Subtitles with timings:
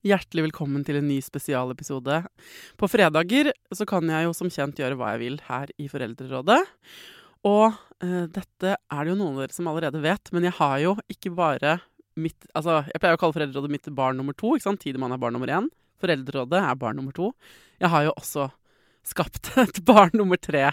[0.00, 2.22] Hjertelig velkommen til en ny spesialepisode.
[2.80, 6.56] På fredager så kan jeg jo som kjent gjøre hva jeg vil her i Foreldrerådet.
[7.44, 7.66] Og
[8.00, 10.94] eh, dette er det jo noen av dere som allerede vet, men jeg har jo
[11.12, 11.74] ikke bare
[12.20, 14.80] mitt Altså, jeg pleier å kalle Foreldrerådet mitt barn nummer to, ikke sant?
[14.80, 15.68] Tidemann er barn nummer én.
[16.00, 17.34] Foreldrerådet er barn nummer to.
[17.84, 18.48] Jeg har jo også
[19.12, 20.64] skapt et barn nummer tre.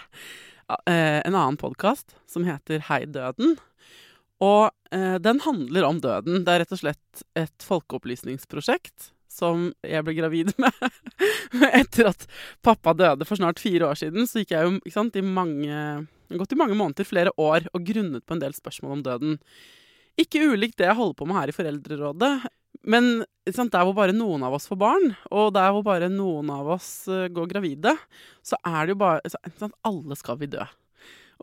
[0.88, 3.60] Eh, en annen podkast som heter Hei døden.
[4.40, 6.48] Og eh, den handler om døden.
[6.48, 10.84] Det er rett og slett et folkeopplysningsprosjekt som jeg ble gravid med.
[11.82, 12.28] Etter at
[12.66, 16.52] pappa døde for snart fire år siden, så gikk jeg jo sant, i mange gått
[16.52, 19.38] i mange måneder, flere år, og grunnet på en del spørsmål om døden.
[20.20, 22.34] Ikke ulikt det jeg holder på med her i Foreldrerådet.
[22.88, 26.50] Men sant, der hvor bare noen av oss får barn, og der hvor bare noen
[26.54, 27.94] av oss uh, går gravide,
[28.46, 30.66] så er det jo bare sant, Alle skal vi dø.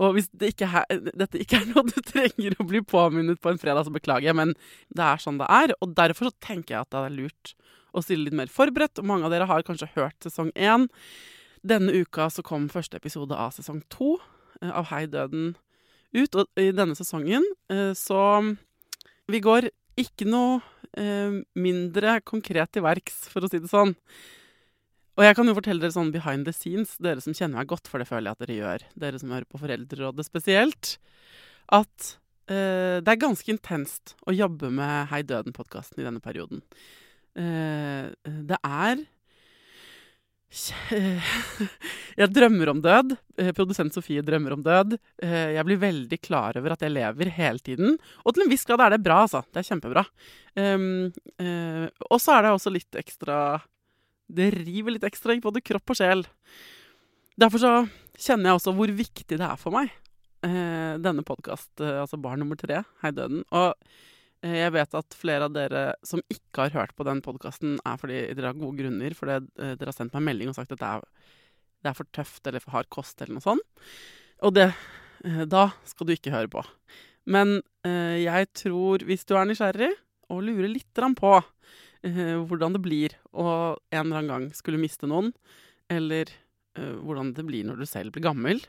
[0.02, 3.52] Og hvis det ikke er, dette ikke er noe du trenger å bli påminnet på
[3.52, 4.56] en fredag, så beklager jeg, men
[4.94, 5.76] det er sånn det er.
[5.80, 7.54] Og derfor så tenker jeg at det er lurt
[7.94, 9.00] å stille litt mer forberedt.
[9.00, 10.88] Og mange av dere har kanskje hørt sesong én.
[11.64, 14.16] Denne uka så kom første episode av sesong to
[14.60, 15.55] eh, av Hei døden
[16.14, 16.34] ut.
[16.34, 18.20] Og i denne sesongen eh, så
[19.30, 20.58] Vi går ikke noe
[20.98, 23.94] eh, mindre konkret til verks, for å si det sånn.
[25.14, 27.86] Og jeg kan jo fortelle dere sånn behind the scenes, dere som kjenner meg godt,
[27.86, 30.97] for det føler jeg at dere gjør, dere som hører på Foreldrerådet spesielt,
[31.78, 32.08] at
[32.50, 36.64] eh, det er ganske intenst å jobbe med Hei døden-podkasten i denne perioden.
[37.34, 39.02] Eh, det er
[42.20, 43.16] Jeg drømmer om død.
[43.42, 44.94] Eh, produsent Sofie drømmer om død.
[45.18, 47.96] Eh, jeg blir veldig klar over at jeg lever hele tiden.
[48.22, 49.42] Og til en viss grad er det bra, altså.
[49.50, 50.04] Det er kjempebra.
[52.06, 53.58] Og så er det også litt ekstra
[54.30, 56.22] Det river litt ekstra i både kropp og sjel.
[57.34, 57.74] Derfor så
[58.14, 59.91] kjenner jeg også hvor viktig det er for meg,
[60.41, 63.42] denne podkast, altså Barn nummer tre, Hei døden.
[63.50, 63.74] Og
[64.45, 68.19] jeg vet at flere av dere som ikke har hørt på den podkasten, er fordi
[68.34, 70.91] dere har gode grunner, fordi eh, dere har sendt meg melding og sagt at det
[70.91, 71.06] er,
[71.84, 73.84] det er for tøft eller for hard kost eller noe sånt.
[74.45, 76.65] Og det eh, Da skal du ikke høre på.
[77.25, 79.91] Men jeg tror, hvis du er nysgjerrig
[80.33, 81.31] og lurer litt på
[82.04, 83.47] hvordan det blir å
[83.81, 85.31] en eller annen gang skulle miste noen,
[85.88, 86.28] eller
[86.77, 88.60] hvordan det blir når du selv blir gammel,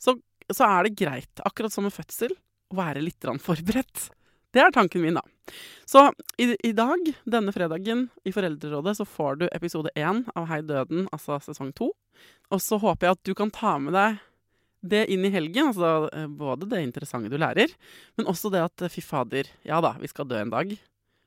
[0.00, 0.16] så,
[0.48, 2.32] så er det greit, akkurat som med fødsel,
[2.72, 4.08] å være litt forberedt.
[4.56, 5.52] Det er tanken min, da.
[5.84, 6.06] Så
[6.40, 11.04] i, i, dag, denne fredagen, i Foreldrerådet, så får du episode én av Hei døden,
[11.12, 11.90] altså sesong to.
[12.48, 14.16] Og så håper jeg at du kan ta med deg
[14.86, 15.74] det inn i helgen.
[15.74, 17.74] Altså eh, både det interessante du lærer,
[18.16, 20.72] men også det at fy fader, ja da, vi skal dø en dag.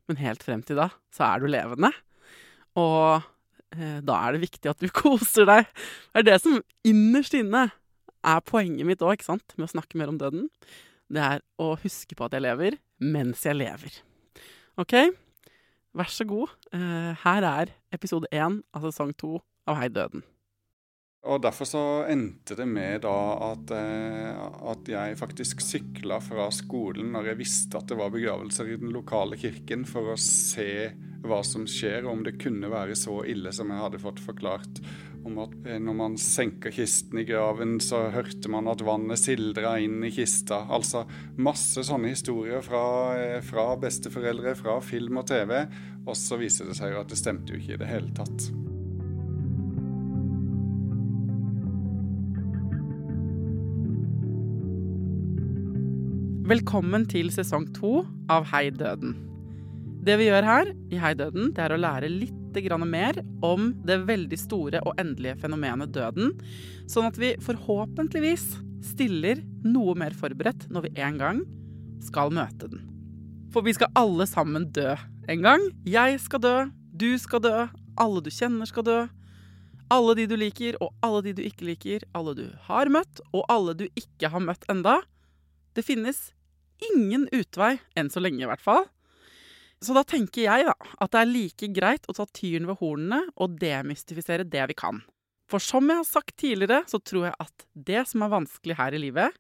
[0.10, 1.94] Men helt frem til da, så er du levende.
[2.82, 3.22] Og
[3.78, 5.70] eh, da er det viktig at du koser deg.
[6.16, 7.68] Det er det som innerst inne
[8.26, 10.50] er poenget mitt òg, ikke sant, med å snakke mer om døden
[11.10, 14.02] det er å huske på at jeg lever mens jeg lever.
[14.80, 14.96] OK?
[15.98, 16.52] Vær så god.
[16.74, 19.40] Uh, her er episode én av sesong to
[19.70, 20.24] av Hei døden.
[21.28, 23.16] Og Derfor så endte det med da
[23.50, 24.40] at, eh,
[24.72, 28.94] at jeg faktisk sykla fra skolen når jeg visste at det var begravelser i den
[28.96, 33.52] lokale kirken, for å se hva som skjer, og om det kunne være så ille
[33.52, 34.80] som jeg hadde fått forklart
[35.28, 39.76] om at eh, når man senker kisten i graven, så hørte man at vannet sildra
[39.84, 40.64] inn i kista.
[40.72, 41.04] Altså
[41.36, 42.86] masse sånne historier fra,
[43.20, 45.60] eh, fra besteforeldre, fra film og TV.
[46.06, 48.52] Og så viser det seg at det stemte jo ikke i det hele tatt.
[56.50, 58.00] Velkommen til sesong to
[58.34, 59.12] av Hei døden.
[60.02, 62.34] Det vi gjør her i Hei døden, det er å lære litt
[62.90, 66.32] mer om det veldig store og endelige fenomenet døden,
[66.90, 68.48] sånn at vi forhåpentligvis
[68.82, 71.44] stiller noe mer forberedt når vi en gang
[72.02, 72.82] skal møte den.
[73.54, 74.96] For vi skal alle sammen dø
[75.30, 75.68] en gang.
[75.86, 76.56] Jeg skal dø,
[76.98, 77.68] du skal dø,
[78.02, 78.98] alle du kjenner skal dø.
[79.94, 82.10] Alle de du liker, og alle de du ikke liker.
[82.18, 85.04] Alle du har møtt, og alle du ikke har møtt enda.
[85.78, 86.32] Det finnes
[86.92, 88.88] ingen utvei, enn så lenge i hvert fall.
[89.80, 93.22] Så da tenker jeg da, at det er like greit å ta tyren ved hornene
[93.40, 95.00] og demystifisere det vi kan.
[95.50, 98.96] For som jeg har sagt tidligere, så tror jeg at det som er vanskelig her
[98.96, 99.38] i livet,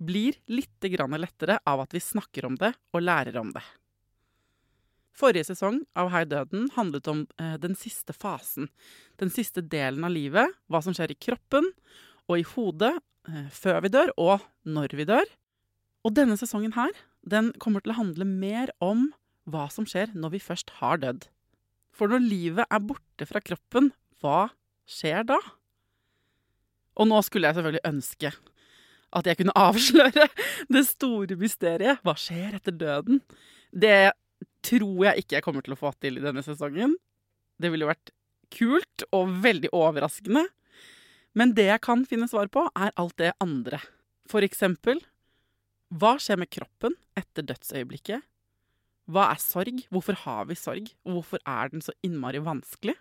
[0.00, 0.88] blir litt
[1.20, 3.62] lettere av at vi snakker om det og lærer om det.
[5.12, 8.70] Forrige sesong av Hei døden handlet om eh, den siste fasen.
[9.20, 10.48] Den siste delen av livet.
[10.70, 11.68] Hva som skjer i kroppen
[12.30, 12.94] og i hodet
[13.28, 15.28] eh, før vi dør, og når vi dør.
[16.06, 19.10] Og denne sesongen her, den kommer til å handle mer om
[19.50, 21.26] hva som skjer når vi først har dødd.
[21.92, 23.90] For når livet er borte fra kroppen,
[24.22, 24.52] hva
[24.88, 25.38] skjer da?
[27.00, 28.32] Og nå skulle jeg selvfølgelig ønske
[29.10, 30.28] at jeg kunne avsløre
[30.70, 32.00] det store mysteriet.
[32.06, 33.20] Hva skjer etter døden?
[33.70, 34.12] Det
[34.64, 36.96] tror jeg ikke jeg kommer til å få til i denne sesongen.
[37.60, 38.12] Det ville vært
[38.54, 40.46] kult og veldig overraskende.
[41.38, 43.78] Men det jeg kan finne svar på, er alt det andre.
[44.30, 44.98] For eksempel
[45.90, 48.22] hva skjer med kroppen etter dødsøyeblikket?
[49.10, 49.80] Hva er sorg?
[49.90, 50.90] Hvorfor har vi sorg?
[51.02, 52.94] Og hvorfor er den så innmari vanskelig?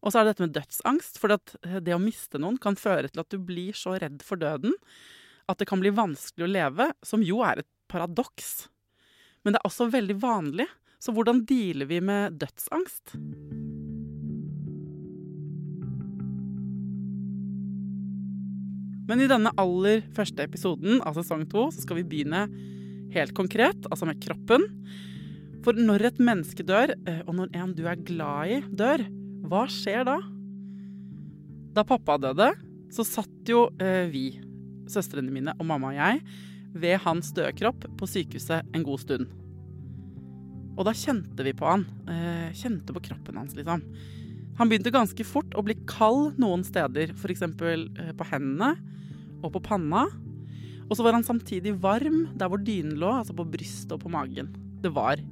[0.00, 1.20] Og så er det dette med dødsangst.
[1.20, 1.36] For
[1.84, 4.72] det å miste noen kan føre til at du blir så redd for døden
[5.50, 8.70] at det kan bli vanskelig å leve, som jo er et paradoks.
[9.42, 10.68] Men det er også veldig vanlig.
[11.00, 13.16] Så hvordan dealer vi med dødsangst?
[19.10, 22.44] Men i denne aller første episoden av sesong to så skal vi begynne
[23.10, 24.68] helt konkret, altså med kroppen.
[25.64, 29.02] For når et menneske dør, eh, og når en du er glad i, dør,
[29.50, 30.20] hva skjer da?
[31.74, 32.52] Da pappa døde,
[32.94, 34.28] så satt jo eh, vi,
[34.90, 36.22] søstrene mine og mamma og jeg,
[36.78, 39.26] ved hans døde kropp på sykehuset en god stund.
[40.78, 41.82] Og da kjente vi på han.
[42.06, 43.82] Eh, kjente på kroppen hans, liksom.
[44.60, 47.46] Han begynte ganske fort å bli kald noen steder, f.eks.
[47.48, 48.74] Eh, på hendene
[49.40, 50.04] og på panna.
[50.90, 54.12] Og så var han samtidig varm der hvor dynen lå, altså på brystet og på
[54.12, 54.50] magen.
[54.84, 55.22] Det var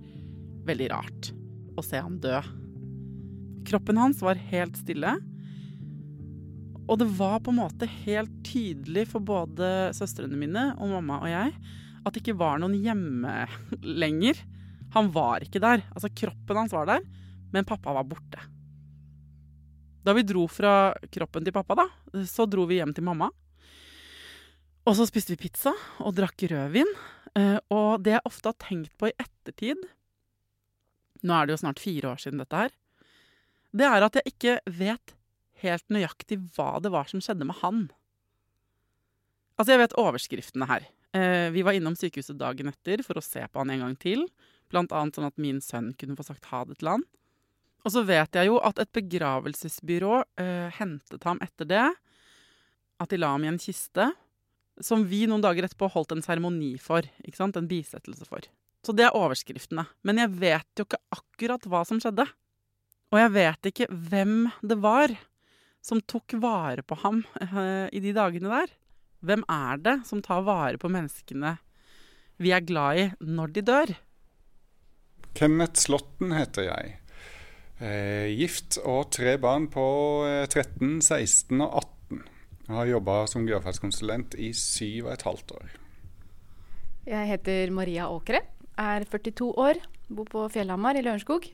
[0.69, 1.30] veldig rart
[1.76, 2.40] å se han dø.
[3.69, 5.19] Kroppen hans var helt stille.
[6.88, 11.28] Og det var på en måte helt tydelig for både søstrene mine og mamma og
[11.28, 11.52] jeg
[11.98, 13.42] at det ikke var noen hjemme
[13.84, 14.40] lenger.
[14.94, 15.84] Han var ikke der.
[15.92, 17.04] Altså, kroppen hans var der,
[17.52, 18.40] men pappa var borte.
[20.08, 21.84] Da vi dro fra kroppen til pappa, da,
[22.25, 23.28] så dro vi hjem til mamma.
[24.88, 26.88] Og så spiste vi pizza og drakk rødvin.
[27.37, 29.82] Eh, og det jeg ofte har tenkt på i ettertid
[31.28, 32.72] Nå er det jo snart fire år siden dette her.
[33.75, 35.12] Det er at jeg ikke vet
[35.64, 37.81] helt nøyaktig hva det var som skjedde med han.
[39.58, 40.87] Altså, jeg vet overskriftene her.
[41.19, 44.25] Eh, vi var innom sykehuset dagen etter for å se på han en gang til.
[44.72, 47.04] Blant annet sånn at min sønn kunne få sagt ha det til han.
[47.86, 51.84] Og så vet jeg jo at et begravelsesbyrå eh, hentet ham etter det.
[52.98, 54.10] At de la ham i en kiste
[54.84, 57.06] som vi noen dager etterpå holdt en seremoni for.
[57.25, 57.56] ikke sant?
[57.58, 58.44] En bisettelse for.
[58.84, 59.86] Så det er overskriftene.
[60.06, 62.26] Men jeg vet jo ikke akkurat hva som skjedde.
[63.08, 65.14] Og jeg vet ikke hvem det var
[65.84, 68.75] som tok vare på ham eh, i de dagene der.
[69.25, 71.56] Hvem er det som tar vare på menneskene
[72.38, 73.92] vi er glad i, når de dør?
[75.34, 76.98] Kenneth Slåtten heter jeg.
[77.78, 79.82] Eh, gift og tre barn på
[80.50, 82.25] 13, eh, 16 og 18.
[82.66, 85.69] Jeg har jobba som geoferdskonsulent i syv og et halvt år.
[87.06, 88.42] Jeg heter Maria Åkre,
[88.76, 89.78] er 42 år,
[90.10, 91.46] bor på Fjellhamar i Lørenskog.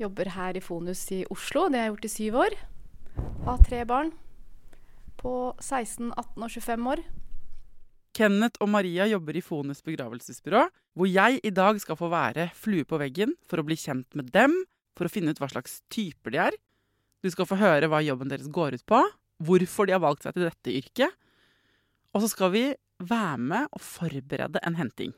[0.00, 2.58] Jobber her i Fonus i Oslo, det har jeg gjort i syv år.
[3.44, 4.12] Har tre barn
[5.16, 7.04] på 16, 18 og 25 år.
[8.12, 10.66] Kenneth og Maria jobber i Fonus begravelsesbyrå,
[10.96, 14.32] hvor jeg i dag skal få være flue på veggen for å bli kjent med
[14.34, 14.64] dem,
[14.98, 16.58] for å finne ut hva slags typer de er.
[17.20, 19.00] Du skal få høre hva jobben deres går ut på,
[19.44, 21.16] hvorfor de har valgt seg til dette yrket.
[22.14, 22.64] Og så skal vi
[23.00, 25.14] være med og forberede en henting.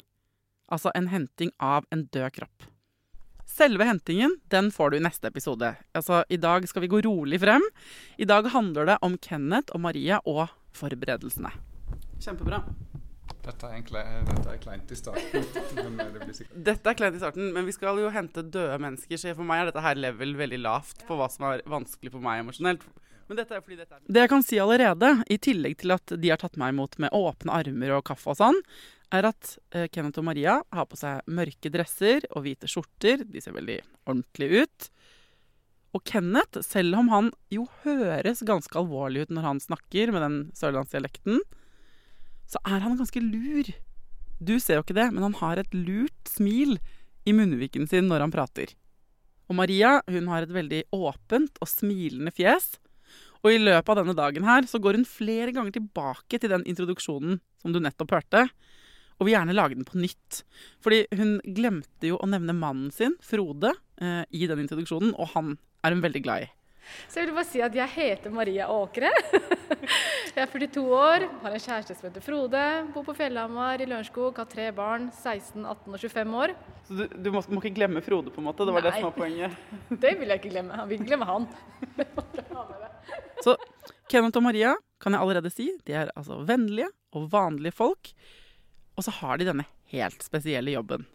[0.72, 2.68] Altså en henting av en død kropp.
[3.52, 5.74] Selve hentingen den får du i neste episode.
[5.92, 7.64] Altså, I dag skal vi gå rolig frem.
[8.16, 10.46] I dag handler det om Kenneth og Maria og
[10.78, 11.52] forberedelsene.
[12.22, 12.62] Kjempebra.
[13.42, 15.46] Dette er, egentlig, dette er kleint i starten.
[16.54, 19.46] det dette er kleint i starten, men vi skal jo hente døde mennesker, så for
[19.48, 22.84] meg er dette her level veldig lavt på hva som er vanskelig for meg emosjonelt.
[23.26, 26.14] Men dette er fordi dette er Det jeg kan si allerede, i tillegg til at
[26.22, 28.60] de har tatt meg imot med åpne armer og kaffe og sånn,
[29.12, 33.24] er at eh, Kenneth og Maria har på seg mørke dresser og hvite skjorter.
[33.28, 34.88] De ser veldig ordentlige ut.
[35.92, 40.38] Og Kenneth, selv om han jo høres ganske alvorlig ut når han snakker med den
[40.56, 41.42] sørlandsdialekten,
[42.52, 43.70] så er han ganske lur.
[44.42, 46.76] Du ser jo ikke det, men han har et lurt smil
[47.24, 48.74] i munnviken sin når han prater.
[49.48, 52.74] Og Maria hun har et veldig åpent og smilende fjes,
[53.42, 56.64] og i løpet av denne dagen her så går hun flere ganger tilbake til den
[56.68, 58.46] introduksjonen som du nettopp hørte,
[59.18, 60.42] og vil gjerne lage den på nytt.
[60.82, 65.56] Fordi hun glemte jo å nevne mannen sin, Frode, eh, i den introduksjonen, og han
[65.82, 66.50] er hun veldig glad i.
[67.08, 69.10] Så jeg vil bare si at jeg heter Maria Åkre.
[70.32, 72.60] Jeg er 42 år, har en kjæreste som heter Frode,
[72.94, 76.54] bor på Fjellhamar i Lørenskog, har tre barn, 16, 18 og 25 år.
[76.88, 78.64] Så du, du må, må, ikke glemme Frode, på en måte?
[78.64, 78.88] Det var Nei.
[78.88, 79.58] det som var poenget?
[80.06, 80.78] Det vil jeg ikke glemme.
[80.80, 81.48] Han vil glemme han.
[83.44, 83.56] Så
[84.08, 84.72] Kenneth og Maria
[85.02, 88.12] kan jeg allerede si, de er altså vennlige og vanlige folk.
[88.96, 91.06] Og så har de denne helt spesielle jobben.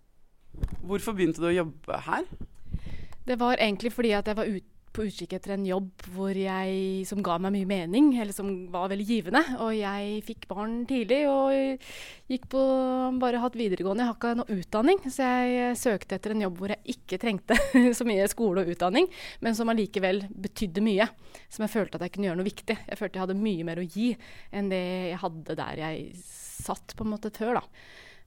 [0.86, 2.26] Hvorfor begynte du å jobbe her?
[3.28, 7.22] Det var egentlig fordi at jeg var ute på utkikk etter en jobb jeg, som
[7.26, 9.42] ga meg mye mening, eller som var veldig givende.
[9.62, 11.54] Og jeg fikk barn tidlig og
[12.32, 12.64] gikk på
[13.22, 14.04] bare hatt videregående.
[14.04, 17.60] Jeg har ikke noe utdanning, så jeg søkte etter en jobb hvor jeg ikke trengte
[17.98, 19.10] så mye skole og utdanning,
[19.46, 21.08] men som allikevel betydde mye.
[21.54, 22.80] Som jeg følte at jeg kunne gjøre noe viktig.
[22.90, 24.10] Jeg følte jeg hadde mye mer å gi
[24.52, 27.62] enn det jeg hadde der jeg satt på en måte før.
[27.62, 27.66] da.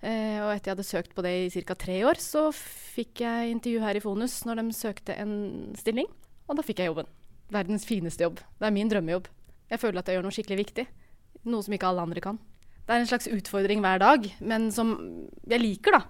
[0.01, 1.77] Uh, og etter jeg hadde søkt på det i ca.
[1.77, 5.35] tre år, så fikk jeg intervju her i Fonus når de søkte en
[5.77, 6.09] stilling.
[6.51, 7.11] Og da fikk jeg jobben.
[7.55, 8.41] Verdens fineste jobb.
[8.59, 9.29] Det er min drømmejobb.
[9.71, 10.87] Jeg føler at jeg gjør noe skikkelig viktig.
[11.51, 12.41] Noe som ikke alle andre kan.
[12.87, 14.97] Det er en slags utfordring hver dag, men som
[15.47, 16.01] jeg liker, da.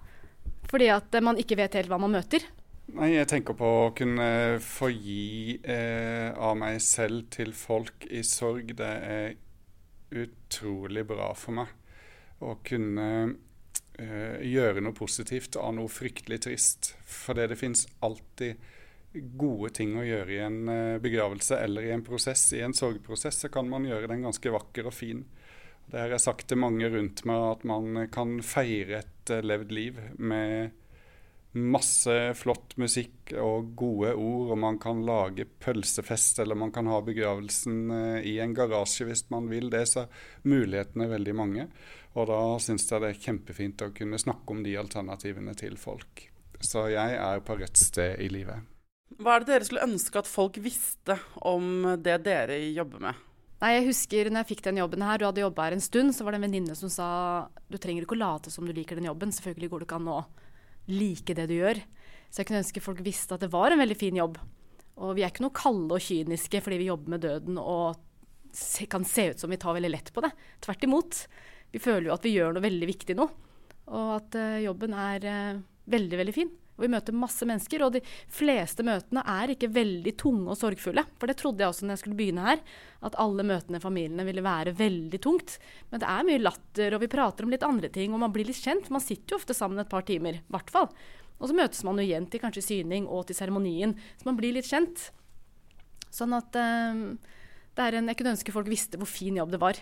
[0.70, 2.46] Fordi at man ikke vet helt hva man møter.
[2.96, 8.24] Nei, jeg tenker på å kunne få gi eh, av meg selv til folk i
[8.26, 8.72] sorg.
[8.80, 9.36] Det er
[10.10, 11.70] utrolig bra for meg.
[12.40, 13.10] Å kunne
[14.00, 16.94] eh, gjøre noe positivt av noe fryktelig trist.
[17.04, 18.58] Fordi det fins alltid
[19.12, 22.44] gode ting å gjøre i en uh, begravelse eller i en prosess.
[22.54, 25.24] I en sorgprosess så kan man gjøre den ganske vakker og fin.
[25.90, 29.74] Det har jeg sagt til mange rundt meg, at man kan feire et uh, levd
[29.74, 30.76] liv med
[31.50, 37.00] masse flott musikk og gode ord, og man kan lage pølsefest, eller man kan ha
[37.02, 37.90] begravelsen
[38.22, 39.82] i en garasje hvis man vil det.
[39.90, 40.06] Så
[40.46, 41.66] mulighetene er veldig mange.
[42.14, 46.28] Og da syns jeg det er kjempefint å kunne snakke om de alternativene til folk.
[46.62, 48.69] Så jeg er på rett sted i livet.
[49.18, 53.26] Hva er det dere skulle ønske at folk visste om det dere jobber med?
[53.60, 56.14] Nei, jeg husker når jeg fikk den jobben her, du hadde jobba her en stund,
[56.16, 57.08] så var det en venninne som sa
[57.68, 59.34] du trenger ikke å late som du liker den jobben.
[59.36, 60.20] Selvfølgelig går det ikke an å
[60.88, 61.82] like det du gjør.
[62.30, 64.38] Så jeg kunne ønske folk visste at det var en veldig fin jobb.
[65.00, 68.00] Og vi er ikke noe kalde og kyniske fordi vi jobber med døden og
[68.90, 70.32] kan se ut som vi tar veldig lett på det.
[70.64, 71.20] Tvert imot
[71.70, 73.28] vi føler jo at vi gjør noe veldig viktig nå.
[73.90, 76.50] Og at uh, jobben er uh, veldig, veldig fin.
[76.80, 78.00] Og vi møter masse mennesker, og de
[78.32, 81.04] fleste møtene er ikke veldig tunge og sorgfulle.
[81.20, 82.62] For det trodde jeg også når jeg skulle begynne her,
[83.04, 85.58] at alle møtene i familiene ville være veldig tungt.
[85.92, 88.48] Men det er mye latter, og vi prater om litt andre ting, og man blir
[88.48, 88.88] litt kjent.
[88.88, 90.88] Man sitter jo ofte sammen et par timer, i hvert fall.
[91.36, 94.56] Og så møtes man jo igjen til kanskje syning og til seremonien, så man blir
[94.56, 95.10] litt kjent.
[96.08, 97.04] Sånn at uh,
[97.76, 99.78] det er en Jeg kunne ønske folk visste hvor fin jobb det var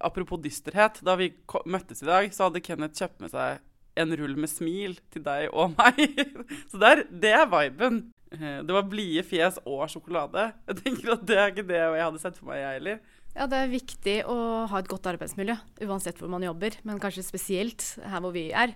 [0.00, 1.00] apropos dysterhet.
[1.04, 1.30] Da vi
[1.66, 3.62] møttes i dag, så hadde Kenneth kjøpt med seg
[4.00, 6.00] en rull med smil til deg og meg.
[6.70, 8.00] så der, det er viben.
[8.34, 10.50] Eh, det var blide fjes og sjokolade.
[10.70, 12.98] Jeg tenker at Det er ikke det jeg hadde sett for meg, jeg heller.
[13.34, 14.36] Ja, Det er viktig å
[14.70, 16.76] ha et godt arbeidsmiljø, uansett hvor man jobber.
[16.86, 18.74] Men kanskje spesielt her hvor vi er.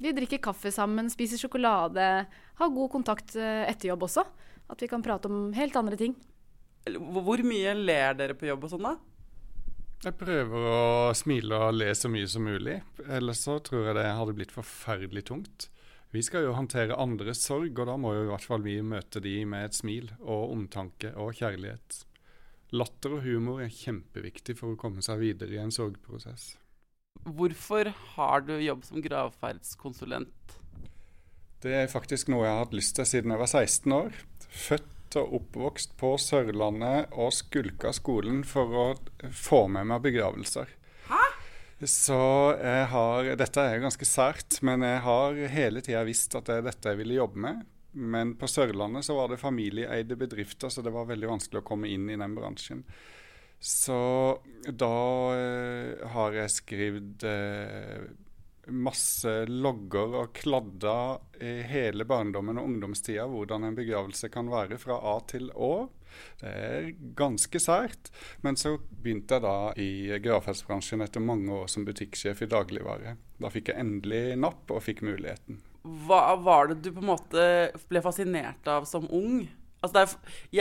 [0.00, 2.06] Vi drikker kaffe sammen, spiser sjokolade,
[2.58, 4.24] har god kontakt eh, etter jobb også.
[4.72, 6.16] At vi kan prate om helt andre ting.
[6.84, 8.96] Hvor mye ler dere på jobb og sånn, da?
[10.04, 12.76] Jeg prøver å smile og le så mye som mulig.
[13.08, 15.68] Ellers så tror jeg det hadde blitt forferdelig tungt.
[16.12, 19.22] Vi skal jo håndtere andres sorg, og da må jo i hvert fall vi møte
[19.24, 22.02] de med et smil og omtanke og kjærlighet.
[22.76, 26.52] Latter og humor er kjempeviktig for å komme seg videre i en sorgprosess.
[27.24, 30.58] Hvorfor har du jobb som gravferdskonsulent?
[31.64, 34.24] Det er faktisk noe jeg har hatt lyst til siden jeg var 16 år.
[34.52, 38.86] Født og oppvokst på Sørlandet og skulka skolen for å
[39.32, 40.72] få med meg begravelser.
[41.08, 41.22] Hæ?
[41.84, 42.18] Så
[42.60, 46.68] jeg har Dette er ganske sært, men jeg har hele tida visst at det er
[46.68, 47.64] dette jeg ville jobbe med.
[47.94, 51.90] Men på Sørlandet så var det familieeide bedrifter, så det var veldig vanskelig å komme
[51.92, 52.82] inn i den bransjen.
[53.64, 53.98] Så
[54.66, 54.96] da
[55.38, 58.02] eh, har jeg skrevet eh,
[58.72, 64.98] masse logger og kladder i hele barndommen og ungdomstida hvordan en begravelse kan være fra
[65.12, 65.74] A til Å.
[66.40, 68.10] Det er ganske sært.
[68.46, 73.16] Men så begynte jeg da i gravferdsbransjen etter mange år som butikksjef i dagligvare.
[73.40, 75.60] Da fikk jeg endelig napp og fikk muligheten.
[76.06, 77.44] Hva var det du på en måte
[77.90, 79.44] ble fascinert av som ung?
[79.84, 80.12] Altså er,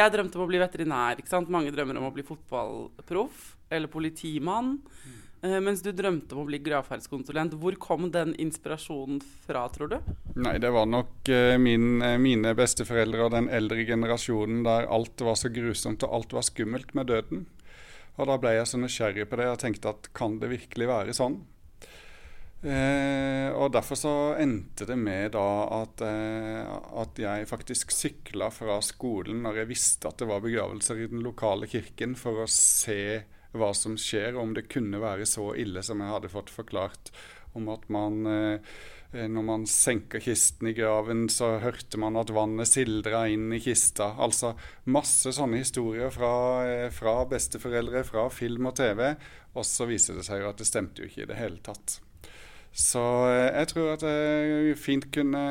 [0.01, 1.19] jeg drømte om å bli veterinær.
[1.21, 1.51] ikke sant?
[1.53, 4.75] Mange drømmer om å bli fotballproff eller politimann.
[4.83, 5.21] Mm.
[5.43, 7.57] Eh, mens du drømte om å bli gravferdskonsulent.
[7.59, 9.97] Hvor kom den inspirasjonen fra, tror du?
[10.39, 15.19] Nei, Det var nok uh, min, uh, mine besteforeldre og den eldre generasjonen der alt
[15.19, 17.43] var så grusomt og alt var skummelt med døden.
[18.15, 21.17] Og Da ble jeg så nysgjerrig på det og tenkte at kan det virkelig være
[21.17, 21.41] sånn?
[22.63, 25.47] Eh, og Derfor så endte det med da
[25.81, 26.69] at, eh,
[27.01, 31.25] at jeg faktisk sykla fra skolen når jeg visste at det var begravelser i den
[31.25, 36.01] lokale kirken, for å se hva som skjer, om det kunne være så ille som
[36.01, 37.13] jeg hadde fått forklart.
[37.53, 38.75] Om at man eh,
[39.13, 44.09] når man senker kisten i graven, så hørte man at vannet sildra inn i kista.
[44.17, 44.55] Altså
[44.89, 46.33] masse sånne historier fra,
[46.65, 49.13] eh, fra besteforeldre, fra film og TV.
[49.53, 51.99] Og så viser det seg jo at det stemte jo ikke i det hele tatt.
[52.73, 55.43] Så eh, jeg tror at jeg fint kunne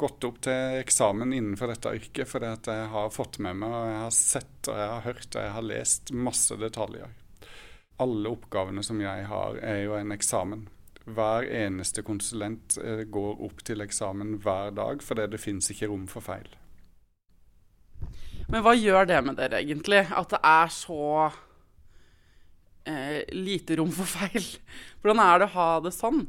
[0.00, 3.90] gått opp til eksamen innenfor dette yrket, fordi at jeg har fått med meg, og
[3.90, 7.19] jeg har sett og jeg har hørt og jeg har lest masse detaljer.
[8.00, 10.64] Alle oppgavene som jeg har, er jo en eksamen.
[11.10, 16.06] Hver eneste konsulent eh, går opp til eksamen hver dag, fordi det fins ikke rom
[16.10, 16.48] for feil.
[18.50, 20.02] Men hva gjør det med dere egentlig?
[20.10, 21.04] At det er så
[22.88, 24.46] eh, lite rom for feil?
[25.00, 26.24] Hvordan er det å ha det sånn?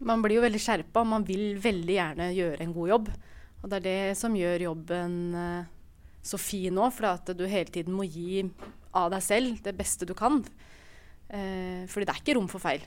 [0.00, 3.10] Man blir jo veldig skjerpa, og man vil veldig gjerne gjøre en god jobb.
[3.60, 5.64] Og det er det som gjør jobben eh,
[6.24, 8.44] så fin òg, for at du hele tiden må gi
[8.96, 10.40] av deg selv det beste du kan.
[11.30, 12.82] Eh, fordi det er ikke rom for feil.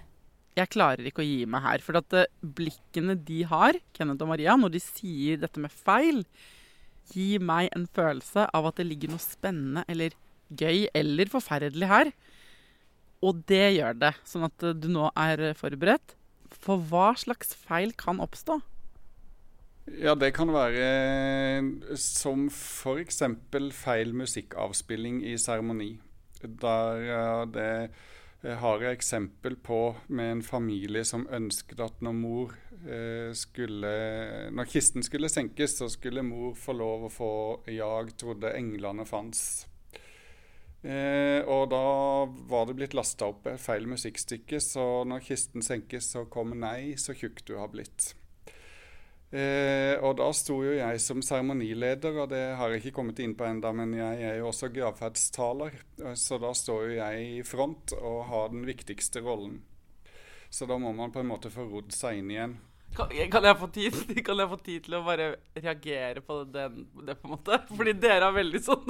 [0.54, 1.84] Jeg klarer ikke å gi meg her.
[1.86, 6.24] For at eh, blikkene de har, Kenneth og Maria, når de sier dette med feil,
[7.14, 10.16] gir meg en følelse av at det ligger noe spennende eller
[10.54, 12.12] gøy eller forferdelig her.
[13.24, 16.16] Og det gjør det, sånn at du nå er forberedt.
[16.64, 18.60] For hva slags feil kan oppstå?
[19.84, 23.20] Ja, det kan være som f.eks.
[23.76, 25.98] feil musikkavspilling i seremoni.
[26.44, 27.90] Der det
[28.60, 33.92] har jeg eksempel på med en familie som ønsket at når mor eh, skulle
[34.52, 39.68] Når kisten skulle senkes, så skulle mor få lov å få 'Jag trodde englene fantes'.
[40.84, 46.26] Eh, og da var det blitt lasta opp feil musikkstykke, så når kisten senkes, så
[46.26, 48.23] kommer 'Nei, så tjukk du har blitt'.
[49.34, 53.34] Eh, og da sto jo jeg som seremonileder, og det har jeg ikke kommet inn
[53.38, 55.80] på enda, men jeg er jo også gravferdstaler,
[56.20, 59.64] så da står jo jeg i front og har den viktigste rollen.
[60.54, 62.54] Så da må man på en måte få rodd seg inn igjen.
[62.94, 66.68] Kan, kan, jeg få tid, kan jeg få tid til å bare reagere på det,
[67.08, 67.58] det, på en måte?
[67.72, 68.84] Fordi dere har veldig sånn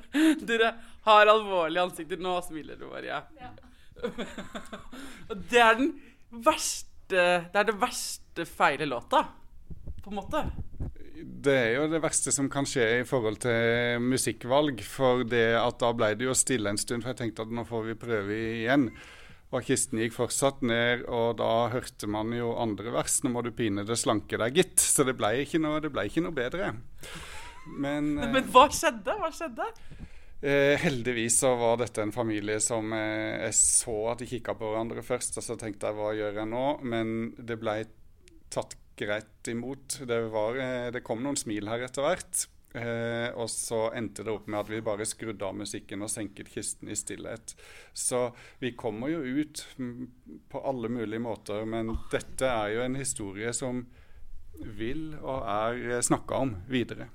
[0.48, 0.70] Dere
[1.04, 2.22] har alvorlige ansikter.
[2.24, 3.50] Nå smiler du, bare, Ja.
[5.50, 5.90] det er den
[6.32, 6.86] verste
[7.52, 9.26] Det er det verste feile låta,
[10.10, 10.90] på en måte.
[11.20, 14.82] Det er jo det verste som kan skje i forhold til musikkvalg.
[14.84, 17.64] For det at da ble det jo stille en stund, for jeg tenkte at nå
[17.68, 18.90] får vi prøve igjen.
[19.50, 23.18] Og kisten gikk fortsatt ned, og da hørte man jo andre vers.
[23.24, 24.78] Nå må du pinede slanke deg, gitt.
[24.82, 26.70] Så det ble ikke noe, ble ikke noe bedre.
[27.66, 29.16] Men, Men hva skjedde?
[29.18, 29.66] Hva skjedde?
[30.40, 34.70] Eh, heldigvis så var dette en familie som eh, jeg så at de kikka på
[34.70, 35.40] hverandre først.
[35.42, 36.66] Og så tenkte jeg hva gjør jeg nå?
[36.94, 37.76] Men det ble
[38.50, 40.00] tatt greit imot.
[40.06, 42.46] Det, var, eh, det kom noen smil her etter hvert.
[42.70, 46.52] Eh, og så endte det opp med at vi bare skrudde av musikken og senket
[46.52, 47.56] kisten i stillhet.
[47.92, 48.28] Så
[48.62, 49.64] vi kommer jo ut
[50.52, 53.86] på alle mulige måter, men dette er jo en historie som
[54.60, 57.08] vil og er snakka om videre.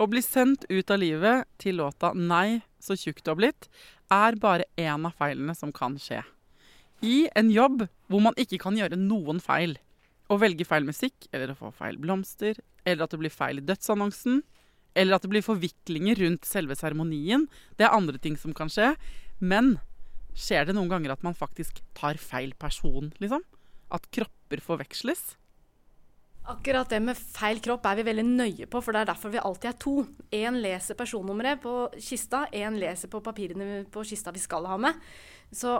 [0.00, 3.68] Å bli sendt ut av livet til låta 'Nei, så tjukk du har blitt'
[4.10, 6.22] er bare én av feilene som kan skje.
[7.02, 9.78] I en jobb hvor man ikke kan gjøre noen feil.
[10.30, 13.66] Å velge feil musikk, eller å få feil blomster, eller at det blir feil i
[13.66, 14.44] dødsannonsen,
[14.94, 17.48] eller at det blir forviklinger rundt selve seremonien.
[17.78, 18.92] Det er andre ting som kan skje.
[19.40, 19.76] Men
[20.36, 23.44] skjer det noen ganger at man faktisk tar feil person, liksom?
[23.90, 25.34] At kropper forveksles?
[26.50, 29.42] Akkurat det med feil kropp er vi veldig nøye på, for det er derfor vi
[29.42, 29.94] alltid er to.
[30.34, 34.96] Én leser personnummeret på kista, én leser på papirene på kista vi skal ha med.
[35.52, 35.76] Så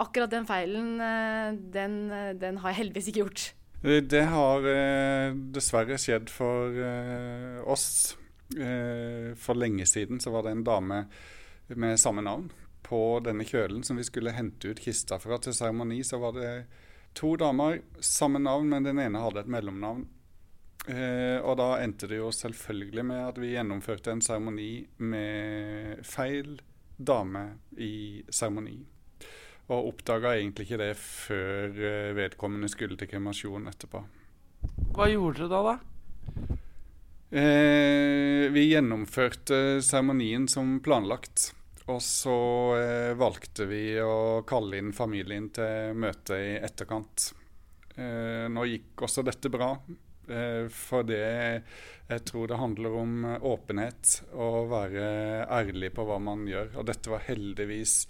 [0.00, 3.52] akkurat den feilen, eh, den, eh, den har jeg heldigvis ikke gjort.
[3.82, 8.16] Det har eh, dessverre skjedd for eh, oss.
[8.52, 11.04] Eh, for lenge siden så var det en dame
[11.68, 12.50] med samme navn
[12.84, 16.02] på denne kjølen som vi skulle hente ut kista fra til seremoni.
[16.04, 16.52] Så var det
[17.16, 20.04] to damer, samme navn, men den ene hadde et mellomnavn.
[20.90, 24.70] Og da endte det jo selvfølgelig med at vi gjennomførte en seremoni
[25.12, 26.56] med feil
[26.96, 27.44] dame
[27.76, 28.78] i seremoni.
[29.70, 34.02] Og oppdaga egentlig ikke det før eh, vedkommende skulle til kremasjon etterpå.
[34.96, 36.58] Hva gjorde dere da, da?
[37.30, 41.52] Eh, vi gjennomførte seremonien som planlagt.
[41.90, 42.36] Og så
[42.78, 47.30] eh, valgte vi å kalle inn familien til møte i etterkant.
[47.94, 49.72] Eh, nå gikk også dette bra.
[50.30, 51.22] Eh, for det
[52.10, 55.06] jeg tror det handler om åpenhet og være
[55.46, 56.74] ærlig på hva man gjør.
[56.82, 58.00] Og dette var heldigvis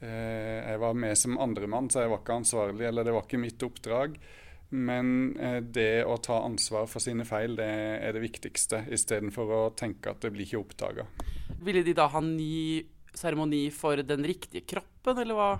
[0.00, 3.62] jeg var med som andremann, så jeg var ikke ansvarlig, eller det var ikke mitt
[3.66, 4.14] oppdrag.
[4.70, 9.62] Men eh, det å ta ansvar for sine feil, det er det viktigste, istedenfor å
[9.74, 11.08] tenke at det blir ikke oppdaga.
[11.60, 15.50] Ville de da ha ny seremoni for den riktige kroppen, eller hva?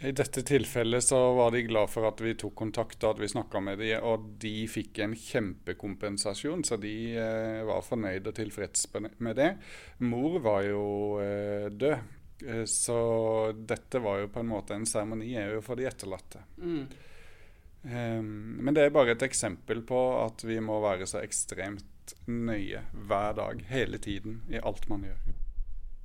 [0.00, 3.28] I dette tilfellet så var de glad for at vi tok kontakt og at vi
[3.28, 8.88] snakka med dem, og de fikk en kjempekompensasjon, så de eh, var fornøyd og tilfreds
[9.20, 9.50] med det.
[10.08, 10.86] Mor var jo
[11.20, 12.19] eh, død, Eh,
[12.66, 12.98] så
[13.54, 16.42] dette var jo på en måte en seremoni for de etterlatte.
[16.56, 16.84] Mm.
[17.82, 22.82] Um, men det er bare et eksempel på at vi må være så ekstremt nøye
[22.92, 25.22] hver dag, hele tiden, i alt man gjør.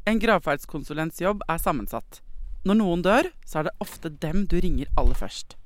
[0.06, 2.22] En gravferdskonsulents jobb er sammensatt.
[2.66, 5.58] Når noen dør, så er det ofte dem du ringer aller først.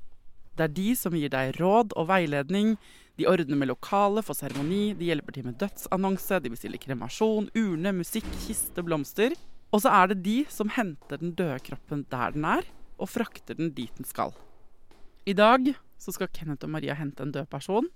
[0.56, 2.74] Det er de som gir deg råd og veiledning.
[3.20, 7.94] De ordner med lokale for seremoni, de hjelper til med dødsannonse, de bestiller kremasjon, urne,
[7.96, 9.36] musikk, kiste, blomster.
[9.70, 12.66] Og så er det de som henter den døde kroppen der den er,
[12.98, 14.34] og frakter den dit den skal.
[15.26, 17.86] I dag så skal Kenneth og Maria hente en død person.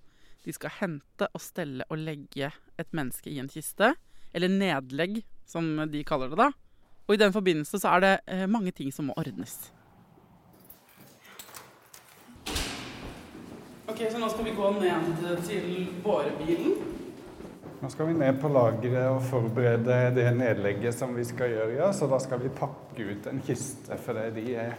[0.45, 3.95] De skal hente og stelle og legge et menneske i en kiste.
[4.35, 6.51] Eller nedlegg, som de kaller det da.
[7.09, 9.73] Og i den forbindelse så er det eh, mange ting som må ordnes.
[13.89, 17.04] Ok, Så nå skal vi gå ned til bårebilen.
[17.85, 21.75] Nå skal vi ned på lageret og forberede det nedlegget som vi skal gjøre.
[21.77, 21.91] ja.
[21.93, 24.73] Så da skal vi pakke ut en kiste, for de er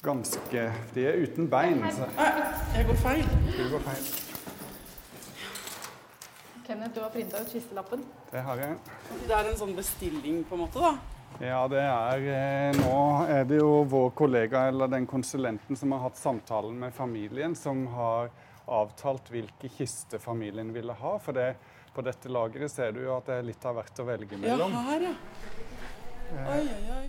[0.00, 0.62] ganske
[0.94, 1.84] De er uten bein.
[1.92, 2.08] Så.
[2.72, 3.28] Jeg går feil.
[3.58, 4.08] Du går feil.
[6.64, 8.08] Kenneth, du har printa ut kistelappen.
[8.32, 8.80] Det har jeg.
[9.26, 10.96] Det er en sånn bestilling, på en måte, da?
[11.44, 12.98] Ja, det er eh, Nå
[13.28, 17.84] er det jo vår kollega eller den konsulenten som har hatt samtalen med familien, som
[17.92, 18.32] har
[18.64, 21.18] avtalt hvilke kiste familien ville ha.
[21.20, 21.52] For det,
[21.96, 24.74] på dette lageret ser du jo at det er litt av hvert å velge mellom.
[24.74, 25.14] Ja, her, ja.
[26.36, 27.06] Oi, oi, oi.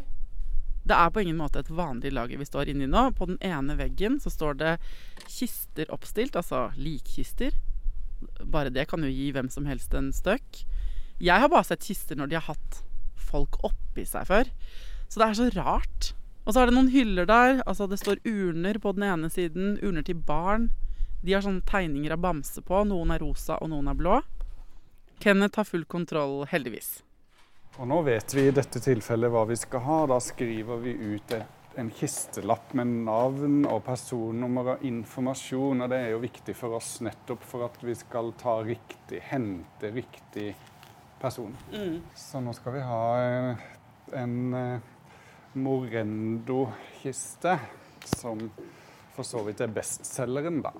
[0.88, 3.10] Det er på ingen måte et vanlig lager vi står inni nå.
[3.17, 4.73] På den ene veggen så står det
[5.28, 7.58] kister oppstilt, altså likkister.
[8.47, 10.62] Bare det kan jo gi hvem som helst en støkk.
[11.19, 12.80] Jeg har bare sett kister når de har hatt
[13.28, 14.54] folk oppi seg før.
[15.10, 16.13] Så det er så rart.
[16.47, 17.60] Og så er det noen hyller der.
[17.65, 19.76] Altså Det står urner på den ene siden.
[19.84, 20.69] Urner til barn.
[21.19, 22.86] De har sånne tegninger av bamse på.
[22.88, 24.21] Noen er rosa, og noen er blå.
[25.20, 27.02] Kenneth har full kontroll, heldigvis.
[27.78, 30.00] Og nå vet vi i dette tilfellet hva vi skal ha.
[30.10, 31.34] Da skriver vi ut
[31.78, 35.84] en kistelapp med navn og personnummer og informasjon.
[35.86, 39.92] Og det er jo viktig for oss nettopp for at vi skal ta riktig, hente
[39.94, 40.50] riktig
[41.22, 41.54] person.
[41.74, 42.00] Mm.
[42.18, 43.58] Så nå skal vi ha en,
[44.24, 44.38] en
[45.58, 47.58] Morendo-kiste,
[48.18, 48.50] som
[49.16, 50.74] for så vidt er bestselgeren, da.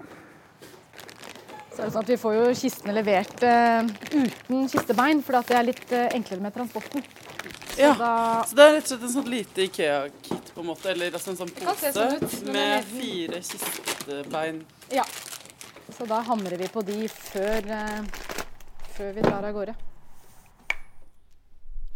[1.78, 5.66] Så er sånn at Vi får jo kistene levert uh, uten kistebein, for det er
[5.68, 7.04] litt uh, enklere med transporten.
[7.76, 8.14] Så ja, da...
[8.50, 11.36] så det er rett og slett en sånn lite Ikea-kit, på en måte, eller altså
[11.36, 14.64] en sånn pose sånn ut, med fire kistebein.
[14.90, 15.04] Ja.
[15.94, 18.34] Så da hamrer vi på de før, uh,
[18.96, 19.78] før vi drar av gårde.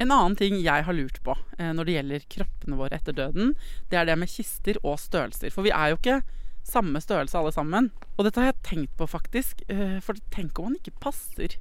[0.06, 3.52] En annen ting jeg har lurt på når det gjelder kroppene våre etter døden,
[3.89, 5.54] det er det med kister og størrelser.
[5.54, 6.22] For vi er jo ikke
[6.67, 7.89] samme størrelse alle sammen.
[8.17, 9.63] Og dette har jeg tenkt på, faktisk.
[9.71, 11.58] Eh, for tenk om man ikke passer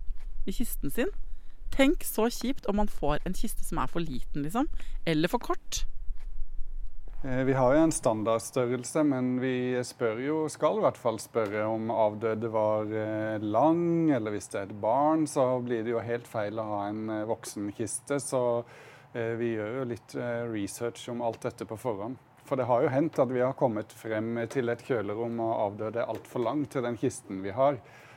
[0.46, 1.12] i kisten sin.
[1.74, 4.68] Tenk så kjipt om man får en kiste som er for liten, liksom.
[5.08, 5.84] Eller for kort.
[7.22, 9.54] Eh, vi har jo en standardstørrelse, men vi
[9.86, 14.62] spør jo, skal i hvert fall spørre om avdøde var eh, lang, eller hvis det
[14.62, 18.20] er et barn, så blir det jo helt feil å ha en voksenkiste.
[18.20, 18.44] Så
[19.10, 20.12] vi gjør jo litt
[20.52, 22.14] research om alt dette på forhånd.
[22.50, 26.02] For det har jo hendt at vi har kommet frem til et kjølerom og avdøde
[26.02, 27.76] altfor langt til den kisten vi har.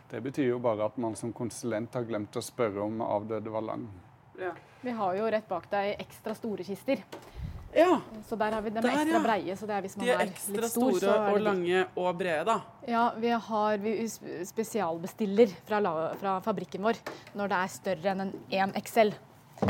[0.09, 3.67] Det betyr jo bare at man som konsulent har glemt å spørre om avdøde var
[3.67, 3.83] lang.
[4.41, 4.55] Ja.
[4.81, 7.05] Vi har jo rett bak deg ekstra store kister.
[7.77, 8.01] Ja.
[8.25, 9.23] Så der har vi dem ekstra ja.
[9.27, 9.59] breie.
[9.61, 12.43] Så det er hvis man De er, er ekstra stor, store og lange og brede,
[12.49, 12.59] da?
[12.89, 13.95] Ja, vi har vi
[14.49, 15.81] spesialbestiller fra,
[16.17, 17.05] fra, fabrikken vår
[17.37, 19.13] når det er større enn en 1 XL.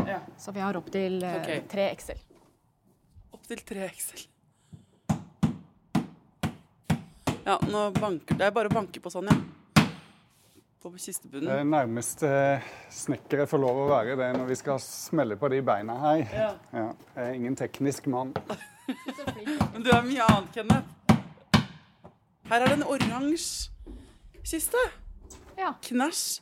[0.08, 0.24] Ja.
[0.40, 1.66] Så vi har opptil eh, okay.
[1.68, 2.30] 3 XL.
[3.36, 4.30] Opptil 3 XL.
[7.44, 9.84] Ja, nå banker Det er bare å banke på sånn, ja.
[10.84, 11.48] På kistebunnen.
[11.48, 12.30] Det nærmeste
[12.92, 16.24] snekkere får lov å være det når vi skal smelle på de beina her.
[16.28, 16.50] Ja.
[16.76, 16.88] ja.
[17.16, 18.34] Jeg er ingen teknisk mann.
[19.74, 20.90] Men du er mye annet, Kenneth.
[22.52, 23.72] Her er det en oransje
[24.44, 24.84] kiste.
[25.60, 25.72] Ja.
[25.88, 26.42] Knæsj.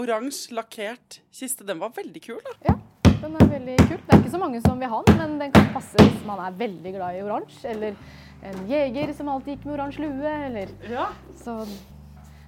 [0.00, 1.68] Oransje, lakkert kiste.
[1.68, 2.56] Den var veldig kul, da.
[2.70, 2.78] Ja,
[3.24, 3.96] den er veldig kul.
[3.96, 6.42] Det er ikke så mange som vil ha den, men den kan passe hvis man
[6.44, 7.72] er veldig glad i oransje.
[7.72, 7.96] Eller
[8.44, 11.08] en jeger som alltid gikk med oransje lue, eller ja.
[11.40, 11.56] Så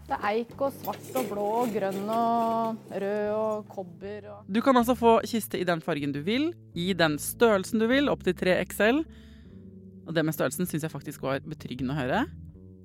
[0.06, 4.60] det er eik og svart og blå og grønn og rød og kobber og Du
[4.62, 8.22] kan altså få kiste i den fargen du vil, i den størrelsen du vil, opp
[8.26, 9.02] til 3 XL.
[10.06, 12.22] Og det med størrelsen syns jeg faktisk var betryggende å høre.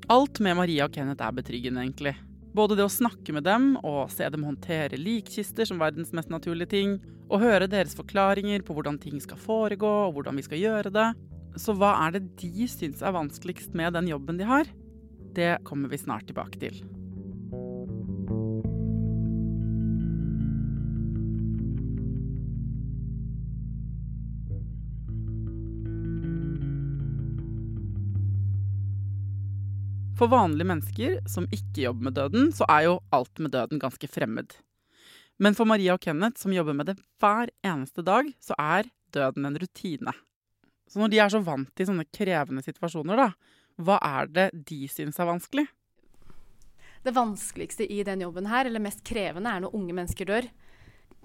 [0.10, 2.15] Alt med Maria og Kenneth er betryggende, egentlig.
[2.51, 6.73] Både det å snakke med dem og se dem håndtere likkister som verdens mest naturlige
[6.73, 6.97] ting,
[7.31, 11.09] og høre deres forklaringer på hvordan ting skal foregå og hvordan vi skal gjøre det.
[11.59, 14.67] Så hva er det de syns er vanskeligst med den jobben de har?
[15.31, 16.81] Det kommer vi snart tilbake til.
[30.21, 34.05] For vanlige mennesker som ikke jobber med døden, så er jo alt med døden ganske
[34.05, 34.51] fremmed.
[35.41, 39.49] Men for Maria og Kenneth, som jobber med det hver eneste dag, så er døden
[39.49, 40.13] en rutine.
[40.86, 44.84] Så når de er så vant til sånne krevende situasjoner, da, hva er det de
[44.93, 45.65] syns er vanskelig?
[47.01, 50.51] Det vanskeligste i den jobben her, eller mest krevende, er når unge mennesker dør.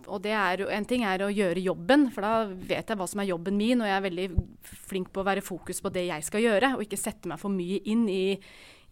[0.05, 3.23] Og det er, En ting er å gjøre jobben, for da vet jeg hva som
[3.23, 4.27] er jobben min, og jeg er veldig
[4.87, 7.53] flink på å være fokus på det jeg skal gjøre, og ikke sette meg for
[7.53, 8.37] mye inn i,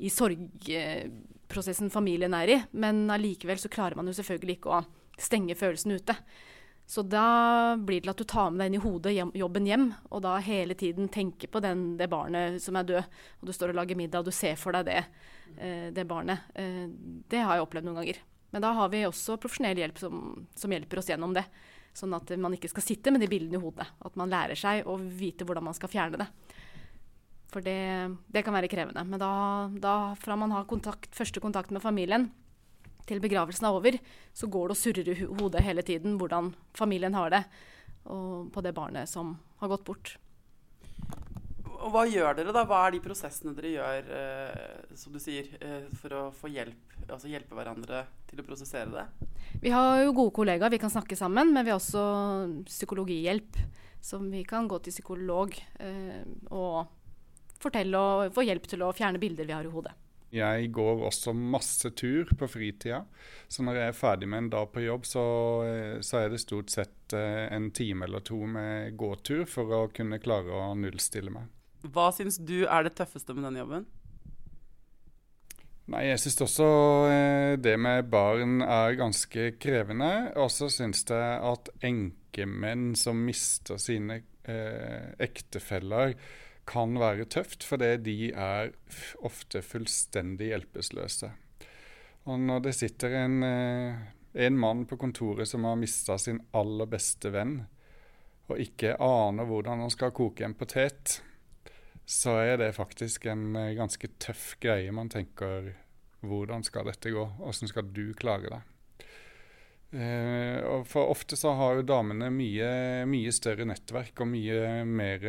[0.01, 2.59] i sorgprosessen familien er i.
[2.73, 4.83] Men allikevel så klarer man jo selvfølgelig ikke å
[5.21, 6.17] stenge følelsen ute.
[6.87, 9.87] Så da blir det at du tar med deg inn i hodet hjem, jobben hjem,
[10.13, 13.17] og da hele tiden tenker på den, det barnet som er død.
[13.41, 15.01] Og du står og lager middag, og du ser for deg det,
[15.57, 16.45] eh, det barnet.
[16.55, 16.85] Eh,
[17.31, 18.21] det har jeg opplevd noen ganger.
[18.55, 20.21] Men da har vi også profesjonell hjelp som,
[20.55, 21.43] som, hjelper oss gjennom det.
[21.95, 23.89] Sånn at man ikke skal sitte med de bildene i hodet.
[24.07, 26.29] At man lærer seg å vite hvordan man skal fjerne det.
[27.51, 29.03] For det, det kan være krevende.
[29.11, 29.33] Men da,
[29.75, 32.31] da fra man har kontakt, første kontakt med familien,
[33.05, 33.99] til begravelsen er over,
[34.33, 37.43] så går det og surrer i hodet hele tiden hvordan familien har det
[38.09, 40.15] og på det barnet som har gått bort.
[41.85, 42.65] Og hva gjør dere, da?
[42.65, 46.95] Hva er de prosessene dere gjør, eh, som du sier, eh, for å få hjelp,
[47.05, 49.31] altså hjelpe hverandre til å prosessere det?
[49.61, 53.61] Vi har jo gode kollegaer, vi kan snakke sammen, men vi har også psykologihjelp.
[54.05, 56.91] Som vi kan gå til psykolog eh, og
[57.57, 59.95] fortelle og få hjelp til å fjerne bilder vi har i hodet.
[60.35, 63.05] Jeg går også masse tur på fritida.
[63.49, 65.25] Så når jeg er ferdig med en dag på jobb, så,
[65.69, 69.85] eh, så er det stort sett eh, en time eller to med gåtur for å
[69.95, 71.53] kunne klare å nullstille meg.
[71.85, 73.85] Hva syns du er det tøffeste med denne jobben?
[75.93, 76.69] Nei, Jeg syns også
[77.13, 80.33] eh, det med barn er ganske krevende.
[80.41, 86.17] Og så syns jeg at enkemenn som mister sine eh, ektefeller,
[86.65, 88.71] kan være tøft, fordi de er
[89.29, 91.29] ofte fullstendig hjelpeløse.
[92.25, 93.99] Og når det sitter en, eh,
[94.47, 97.59] en mann på kontoret som har mista sin aller beste venn,
[98.49, 101.19] og ikke aner hvordan han skal koke en potet,
[102.05, 104.93] så er det faktisk en eh, ganske tøff greie.
[104.93, 105.73] Man tenker
[106.25, 107.25] hvordan skal dette gå?
[107.41, 108.63] Hvordan skal du klare det?
[109.95, 112.69] Eh, for ofte så har jo damene mye,
[113.09, 115.27] mye, større nettverk og mye mer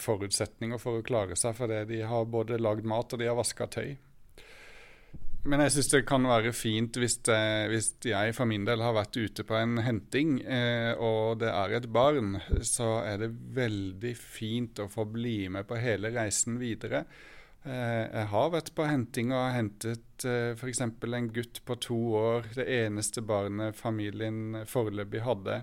[0.00, 3.68] forutsetninger for å klare seg, fordi de har både lagd mat og de har vaska
[3.72, 3.96] tøy.
[5.46, 8.82] Men jeg syns det kan være fint hvis, det, eh, hvis, jeg for min del
[8.82, 13.30] har vært ute på en henting, eh, og det er et barn, så er det
[13.54, 17.04] veldig fint å få bli med på hele reisen videre.
[17.62, 20.82] Eh, jeg har vært på henting og hentet eh, f.eks.
[20.82, 25.62] en gutt på to år, det eneste barnet familien foreløpig hadde.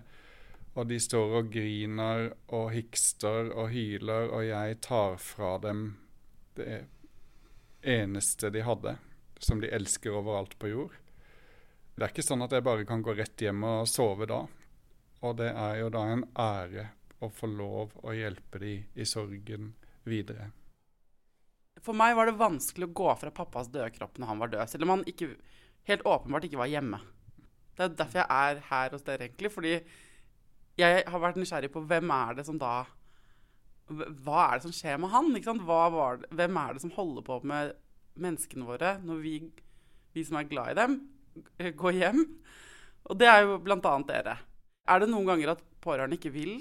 [0.80, 5.90] Og de står og griner og hikster og hyler, og jeg tar fra dem
[6.56, 6.86] det
[7.84, 9.02] eneste de hadde
[9.44, 10.98] som de elsker overalt på jord.
[11.94, 14.42] Det er ikke sånn at jeg bare kan gå rett hjem og sove da.
[15.24, 16.90] Og det er jo da en ære
[17.24, 19.72] å få lov å hjelpe de i sorgen
[20.08, 20.50] videre.
[21.84, 24.64] For meg var det vanskelig å gå fra pappas døde kropp når han var død,
[24.72, 25.34] selv om han ikke,
[25.90, 27.00] helt åpenbart ikke var hjemme.
[27.74, 29.52] Det er derfor jeg er her hos dere, egentlig.
[29.54, 29.74] Fordi
[30.80, 32.84] jeg har vært nysgjerrig på hvem er det som da
[33.90, 35.32] Hva er det som skjer med han?
[35.34, 37.74] Hvem er det som holder på med
[38.20, 39.36] menneskene våre når vi,
[40.14, 41.00] vi som er glad i dem,
[41.82, 42.26] går hjem.
[43.10, 43.96] Og det er jo bl.a.
[44.08, 44.38] dere.
[44.88, 46.60] Er det noen ganger at pårørende ikke vil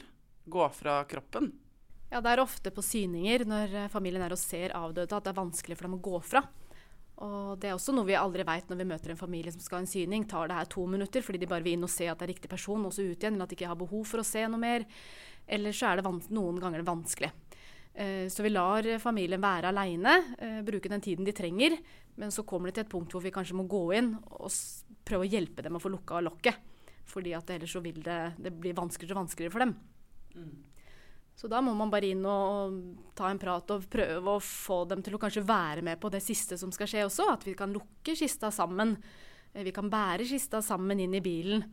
[0.50, 1.52] gå fra kroppen?
[2.12, 5.38] Ja, det er ofte på syninger når familien er og ser avdøde at det er
[5.38, 6.42] vanskelig for dem å gå fra.
[7.22, 9.78] Og det er også noe vi aldri veit når vi møter en familie som skal
[9.78, 10.26] ha en syning.
[10.28, 12.32] Tar det her to minutter fordi de bare vil inn og se at det er
[12.34, 14.42] riktig person, og så ut igjen, eller at de ikke har behov for å se
[14.48, 14.86] noe mer.
[15.46, 17.30] Eller så er det noen ganger vanskelig.
[17.94, 21.76] Eh, så vi lar familien være aleine, eh, bruke den tiden de trenger.
[22.16, 24.50] Men så kommer de til et punkt hvor vi kanskje må gå inn og
[25.04, 26.56] prøve å hjelpe dem å få lukka lokket.
[27.04, 29.74] Fordi at ellers så vil det, det bli vanskeligere og vanskeligere for dem.
[30.36, 30.52] Mm.
[31.34, 32.76] Så da må man bare inn og,
[33.16, 36.20] ta en prat og prøve å få dem til å kanskje være med på det
[36.22, 37.28] siste som skal skje også.
[37.32, 38.96] At vi kan lukke kista sammen.
[39.52, 41.64] Eh, vi kan bære kista sammen inn i bilen.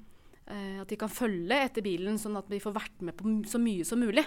[0.49, 3.83] At de kan følge etter bilen, sånn at vi får vært med på så mye
[3.85, 4.23] som mulig.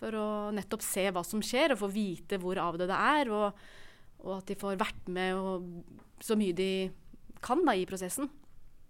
[0.00, 3.30] For å nettopp se hva som skjer, og få vite hvor avdøde er.
[3.32, 3.62] Og,
[4.22, 5.66] og at de får vært med og,
[6.22, 6.72] så mye de
[7.42, 8.30] kan da, i prosessen.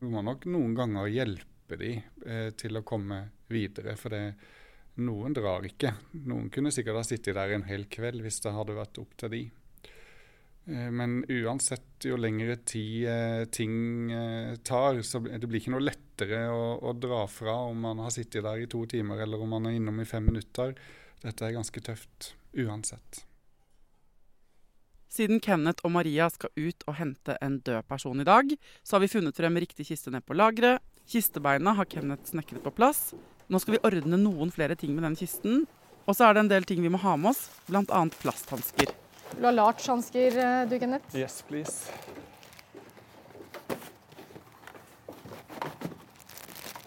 [0.00, 3.94] Du må nok noen ganger hjelpe de eh, til å komme videre.
[4.00, 4.24] For det,
[5.00, 5.94] noen drar ikke.
[6.28, 9.32] Noen kunne sikkert ha sittet der en hel kveld hvis det hadde vært opp til
[9.32, 9.42] de.
[10.66, 15.82] Eh, men uansett, jo lengre tid eh, ting eh, tar, så det blir ikke noe
[15.82, 19.56] lettere å, å, dra fra om man har sittet der i to timer eller om
[19.56, 20.76] man er innom i fem minutter.
[21.22, 23.24] Dette er ganske tøft uansett.
[25.12, 29.02] Siden Kenneth og Maria skal ut og hente en død person i dag, så har
[29.02, 30.80] vi funnet frem riktig kiste ned på lageret.
[31.10, 33.10] Kistebeina har Kenneth snekret på plass.
[33.50, 35.66] Nå skal vi ordne noen flere ting med den kisten.
[36.06, 38.06] Og så er det en del ting vi må ha med oss, bl.a.
[38.22, 39.01] plasthansker.
[39.38, 41.16] Du ha large-hansker, eh, du, Kenneth.
[41.16, 41.92] Yes, please.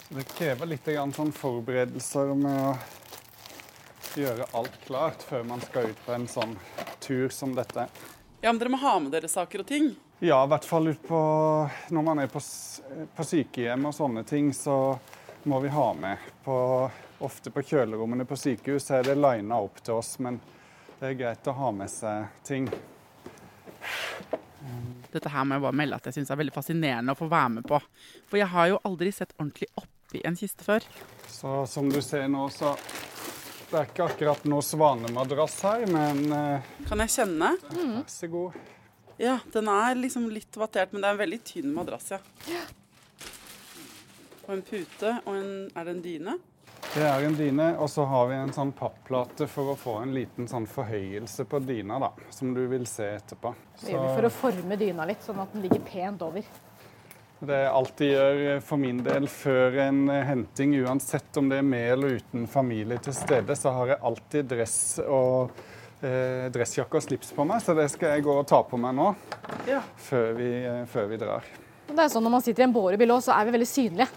[0.10, 2.76] Det krever litt grann sånn forberedelser med å
[4.16, 6.56] gjøre alt klart før man skal ut på en sånn
[7.04, 7.88] tur som dette.
[8.40, 9.92] Ja, men dere må ha med dere saker og ting.
[10.24, 11.20] Ja, i hvert fall ut på,
[11.92, 12.40] når man er på,
[13.16, 14.96] på sykehjem og sånne ting, så
[15.44, 16.30] må vi ha med.
[16.46, 16.58] På,
[17.26, 20.40] ofte på kjølerommene på sykehus er det lina opp til oss, men
[21.06, 22.66] det er greit å ha med seg ting.
[25.14, 27.52] Dette her må jeg bare melde at jeg syns er veldig fascinerende å få være
[27.60, 27.78] med på.
[28.26, 30.88] For jeg har jo aldri sett ordentlig oppi en kiste før.
[31.30, 32.74] Så som du ser nå, så
[33.70, 37.52] det er ikke akkurat noe svanemadrass her, men eh, Kan jeg kjenne?
[37.70, 38.58] vær så god.
[39.22, 42.20] Ja, den er liksom litt vattert, men det er en veldig tynn madrass, ja.
[44.46, 46.38] Og en pute, og en Er det en dyne?
[46.96, 50.14] Det er en dyne, og så har vi en sånn papplate for å få en
[50.16, 53.52] liten sånn forhøyelse på dyna, da, som du vil se etterpå.
[53.82, 56.48] Det gjør vi for å forme dyna litt, sånn at den ligger pent over.
[57.46, 61.60] Det jeg alltid gjør eh, for min del før en eh, henting, uansett om det
[61.60, 65.52] er med eller uten familie til stede, så har jeg alltid dress og
[66.00, 68.96] eh, dressjakke og slips på meg, så det skal jeg gå og ta på meg
[68.96, 69.12] nå
[69.68, 69.84] Ja.
[70.08, 71.52] før vi, eh, før vi drar.
[71.92, 74.08] Det er sånn Når man sitter i en bårebil også, så er vi veldig synlige.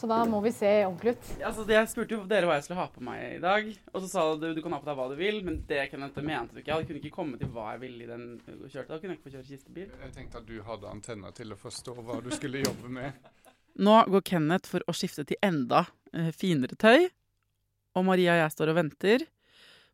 [0.00, 1.26] Så da må vi se ordentlig ut.
[1.44, 4.06] Altså, jeg spurte jo dere hva jeg skulle ha på meg i dag, og så
[4.08, 6.62] sa du du kan ha på deg hva du vil, men det Kenneth, mente du
[6.62, 6.72] ikke.
[6.72, 8.86] Jeg kunne ikke komme til hva jeg ville i den kjørte.
[8.88, 9.90] Da kunne jeg ikke få kjøre kistebil.
[10.06, 13.28] Jeg tenkte at du hadde antenner til å forstå hva du skulle jobbe med.
[13.84, 15.84] Nå går Kenneth for å skifte til enda
[16.16, 17.10] eh, finere tøy,
[17.92, 19.28] og Maria og jeg står og venter.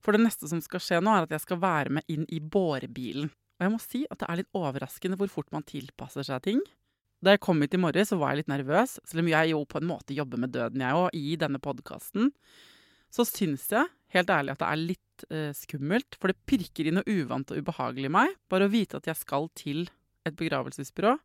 [0.07, 2.39] For det neste som skal skje nå, er at jeg skal være med inn i
[2.39, 3.35] bårebilen.
[3.59, 6.63] Og jeg må si at det er litt overraskende hvor fort man tilpasser seg ting.
[7.27, 9.81] Da jeg kom hit i morges, var jeg litt nervøs, selv om jeg jo på
[9.81, 12.31] en måte jobber med døden, jeg òg, i denne podkasten.
[13.11, 16.95] Så syns jeg, helt ærlig, at det er litt eh, skummelt, for det pirker i
[16.95, 19.89] noe uvant og ubehagelig i meg, bare å vite at jeg skal til
[20.29, 21.17] et begravelsesbyrå.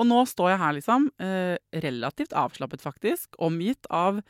[0.00, 4.24] Og nå står jeg her, liksom, eh, relativt avslappet faktisk, omgitt av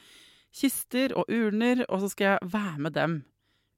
[0.58, 3.20] kister og urner, og så skal jeg være med dem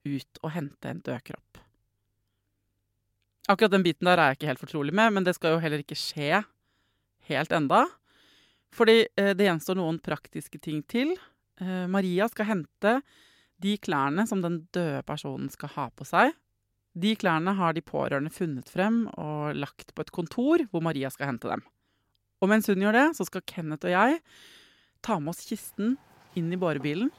[0.08, 1.64] ut og hente en død kropp.
[3.52, 5.84] Akkurat den biten der er jeg ikke helt fortrolig med, men det skal jo heller
[5.84, 6.46] ikke skje
[7.28, 7.84] helt enda.
[8.74, 11.14] Fordi eh, det gjenstår noen praktiske ting til.
[11.60, 12.98] Eh, Maria skal hente
[13.58, 16.34] de klærne som den døde personen skal ha på seg.
[16.98, 21.32] De klærne har de pårørende funnet frem og lagt på et kontor hvor Maria skal
[21.32, 21.62] hente dem.
[22.42, 24.20] Og mens hun gjør det, så skal Kenneth og jeg
[25.02, 25.96] ta med oss kisten
[26.38, 27.10] inn i bårebilen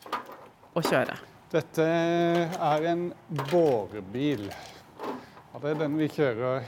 [0.75, 1.17] og kjøre.
[1.49, 3.09] Dette er en
[3.49, 4.45] bårebil.
[4.49, 6.67] Ja, det er den vi kjører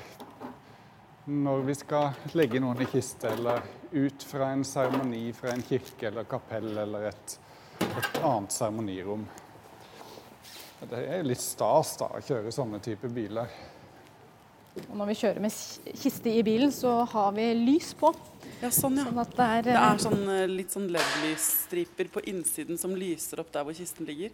[1.26, 6.08] når vi skal legge noen i kiste, eller ut fra en seremoni fra en kirke
[6.10, 7.36] eller kapell eller et,
[7.86, 9.26] et annet seremonirom.
[10.82, 13.52] Det er litt stas da, å kjøre sånne typer biler.
[14.88, 18.14] Og når vi kjører med kiste i bilen, så har vi lys på.
[18.62, 19.06] Ja, sånn, ja.
[19.06, 22.96] Sånn at det er, Det eh, er sånn, eh, litt sånn LED-lysstriper på innsiden som
[22.98, 24.32] lyser opp der hvor kisten ligger.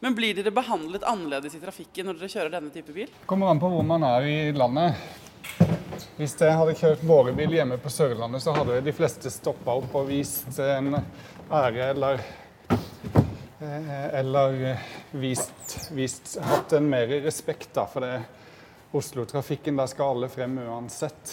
[0.00, 3.12] Men blir dere behandlet annerledes i trafikken når dere kjører denne type bil?
[3.30, 4.98] Kommer an på hvor man er i landet.
[6.14, 10.04] Hvis jeg hadde kjørt bårebil hjemme på Sørlandet, så hadde de fleste stoppa opp og
[10.06, 12.20] vist en ære eller
[12.70, 14.84] eh, Eller eh,
[15.18, 17.88] vist, vist Hatt en mer respekt, da.
[17.90, 18.20] For det
[18.94, 21.32] Oslo-trafikken, der skal alle frem uansett.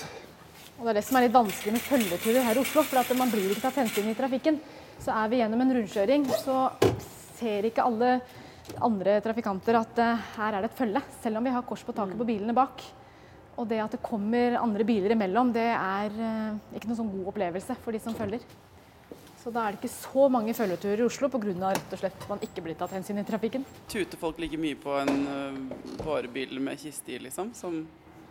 [0.79, 3.11] Og det er det som er litt vanskelig med følgeturer her i Oslo, for at
[3.19, 4.57] man blir ikke tatt hensyn i trafikken.
[4.97, 6.63] Så er vi gjennom en rundkjøring, så
[7.37, 8.15] ser ikke alle
[8.81, 11.93] andre trafikanter at eh, her er det et følge, selv om vi har kors på
[12.01, 12.81] taket på bilene bak.
[13.61, 17.31] Og det at det kommer andre biler imellom, det er eh, ikke noen sånn god
[17.33, 18.43] opplevelse for de som følger.
[19.41, 21.71] Så da er det ikke så mange følgeturer i Oslo pga.
[21.73, 23.65] rett og slett man ikke blir tatt hensyn i trafikken.
[23.89, 25.57] Tuter folk like mye på en uh,
[26.03, 27.49] bårebil med kiste i, liksom?
[27.57, 27.81] Som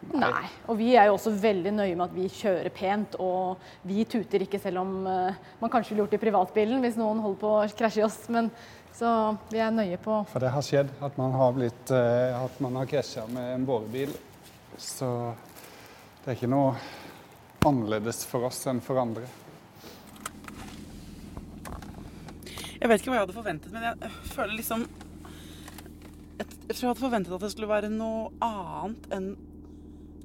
[0.01, 0.47] Nei.
[0.71, 4.47] Og vi er jo også veldig nøye med at vi kjører pent, og vi tuter
[4.47, 7.51] ikke selv om eh, man kanskje ville gjort det i privatbilen hvis noen holder på
[7.59, 8.17] å krasje i oss.
[8.33, 8.49] Men
[8.97, 9.11] så
[9.53, 12.81] vi er nøye på For det har skjedd at man har blitt eh, At man
[12.81, 14.17] har krasja med en bårebil.
[14.79, 15.35] Så
[16.25, 16.75] det er ikke noe
[17.67, 19.27] annerledes for oss enn for andre.
[22.81, 24.87] Jeg vet ikke hva jeg hadde forventet, men jeg føler liksom
[26.41, 29.27] Jeg jeg tror jeg hadde forventet at det skulle være noe annet enn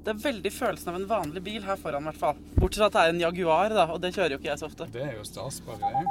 [0.06, 2.38] Det er veldig følelsen av en vanlig bil her foran, i hvert fall.
[2.60, 4.68] Bortsett fra at det er en Jaguar, da, og det kjører jo ikke jeg så
[4.70, 4.86] ofte.
[4.94, 6.06] Det er jo stas, bare det.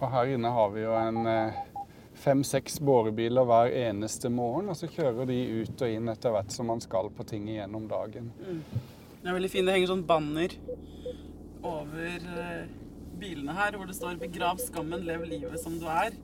[0.00, 1.62] Og her inne har vi jo en eh,
[2.18, 4.70] fem-seks borebiler hver eneste morgen.
[4.72, 7.88] Og så kjører de ut og inn etter hvert som man skal på ting gjennom
[7.90, 8.32] dagen.
[8.42, 8.62] Mm.
[9.18, 9.66] Det er veldig fint.
[9.66, 10.54] Det henger sånn banner
[11.66, 12.68] over uh,
[13.18, 16.16] bilene her hvor det står 'Begrav skammen, lev livet som du er'.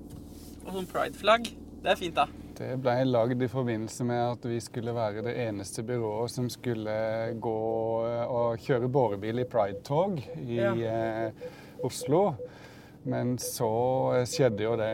[0.64, 1.50] Og sånn pride-flagg.
[1.84, 2.28] Det er fint, da.
[2.54, 6.94] Det ble lagd i forbindelse med at vi skulle være det eneste byrået som skulle
[7.42, 7.58] gå
[8.30, 10.70] og kjøre borebil i Pride-tog i ja.
[10.70, 11.48] eh,
[11.84, 12.36] Oslo.
[13.10, 13.72] Men så
[14.30, 14.92] skjedde jo det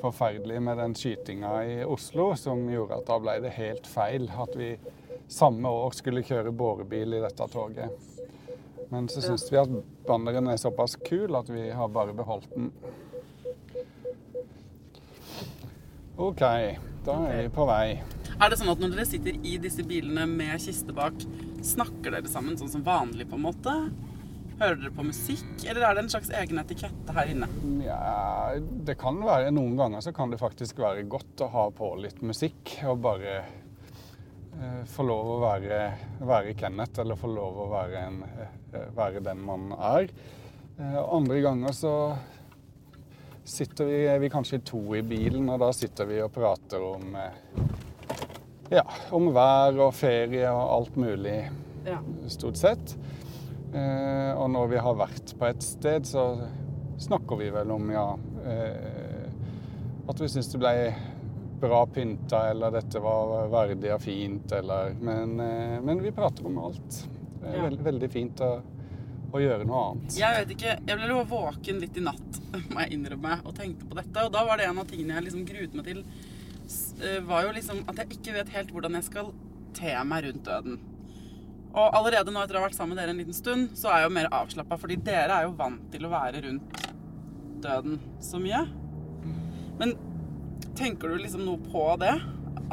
[0.00, 4.56] forferdelige med den skytinga i Oslo som gjorde at da ble det helt feil at
[4.58, 4.74] vi
[5.28, 7.90] samme år skulle kjøre bårebil i dette toget.
[8.92, 9.72] Men så syns vi at
[10.06, 12.70] banneren er såpass kul at vi har bare beholdt den.
[16.16, 16.42] OK,
[17.04, 17.98] da er vi på vei.
[18.36, 21.18] Er det sånn at når dere sitter i disse bilene med kiste bak,
[21.64, 23.74] snakker dere sammen sånn som vanlig, på en måte?
[24.56, 27.48] Hører dere på musikk, eller er det en slags egen etikette her inne?
[27.84, 31.90] Ja, det kan være Noen ganger så kan det faktisk være godt å ha på
[32.00, 35.80] litt musikk og bare eh, få lov å være,
[36.22, 40.08] være, Kenneth, eller få lov å være, en, eh, være den man er.
[40.78, 41.94] Eh, andre ganger så
[43.44, 47.12] sitter vi, er vi kanskje to i bilen, og da sitter vi og prater om
[47.20, 47.36] eh,
[48.72, 48.82] ja,
[49.14, 51.38] om vær og ferie og alt mulig,
[51.86, 52.00] ja.
[52.32, 52.96] stort sett.
[53.74, 56.26] Eh, og når vi har vært på et sted, så
[57.02, 58.06] snakker vi vel om, ja
[58.46, 59.26] eh,
[60.08, 60.74] At vi syns det ble
[61.60, 66.62] bra pynta, eller dette var verdig og fint, eller Men, eh, men vi prater om
[66.68, 67.02] alt.
[67.40, 68.52] Det er veld, veldig fint å,
[69.32, 70.16] å, gjøre noe annet.
[70.18, 72.40] Jeg vet ikke, jeg ble våken litt i natt,
[72.72, 74.24] må jeg innrømme, og tenkte på dette.
[74.24, 76.04] Og da var det en av tingene jeg liksom gruet meg til,
[77.28, 79.28] var jo liksom at jeg ikke vet helt hvordan jeg skal
[79.76, 80.78] te meg rundt døden.
[81.76, 84.00] Og allerede nå etter å ha vært sammen med dere en liten stund, så er
[84.00, 86.78] jeg jo mer avslappa, fordi dere er jo vant til å være rundt
[87.64, 88.62] døden så mye.
[89.76, 89.92] Men
[90.78, 92.14] tenker du liksom noe på det?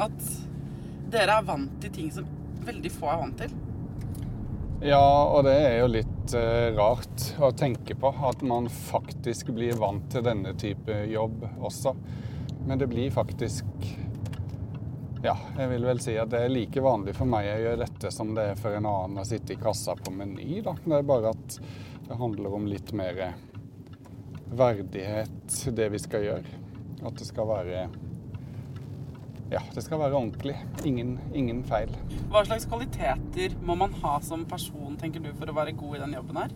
[0.00, 0.30] At
[1.12, 2.28] dere er vant til ting som
[2.64, 3.52] veldig få er vant til?
[4.84, 8.08] Ja, og det er jo litt uh, rart å tenke på.
[8.24, 11.92] At man faktisk blir vant til denne type jobb også.
[12.64, 13.68] Men det blir faktisk
[15.24, 18.10] ja, jeg vil vel si at det er like vanlig for meg å gjøre dette
[18.12, 20.60] som det er for en annen å sitte i kassa på Meny.
[20.64, 20.74] Da.
[20.84, 21.58] Det er bare at
[22.04, 23.22] det handler om litt mer
[24.52, 26.58] verdighet, det vi skal gjøre.
[27.04, 27.86] At det skal være
[29.52, 30.54] ja, det skal være ordentlig.
[30.88, 31.92] Ingen, ingen, feil.
[32.32, 36.00] Hva slags kvaliteter må man ha som person, tenker du, for å være god i
[36.04, 36.54] den jobben her?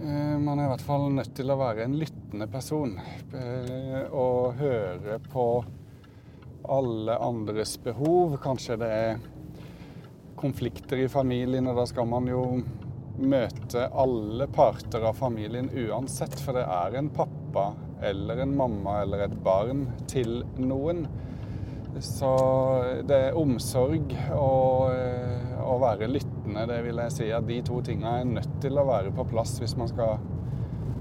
[0.00, 2.96] Eh, man er i hvert fall nødt til å være en lyttende person.
[3.36, 5.44] Eh, og høre på
[6.64, 8.36] alle andres behov.
[8.42, 9.22] Kanskje det er
[10.40, 12.44] konflikter i familien, og da skal man jo
[13.20, 16.38] møte alle parter av familien uansett.
[16.40, 17.70] For det er en pappa
[18.02, 21.04] eller en mamma eller et barn til noen.
[22.00, 22.30] Så
[23.04, 28.34] det er omsorg å være lyttende, det vil jeg si at de to tingene er
[28.38, 30.20] nødt til å være på plass hvis man skal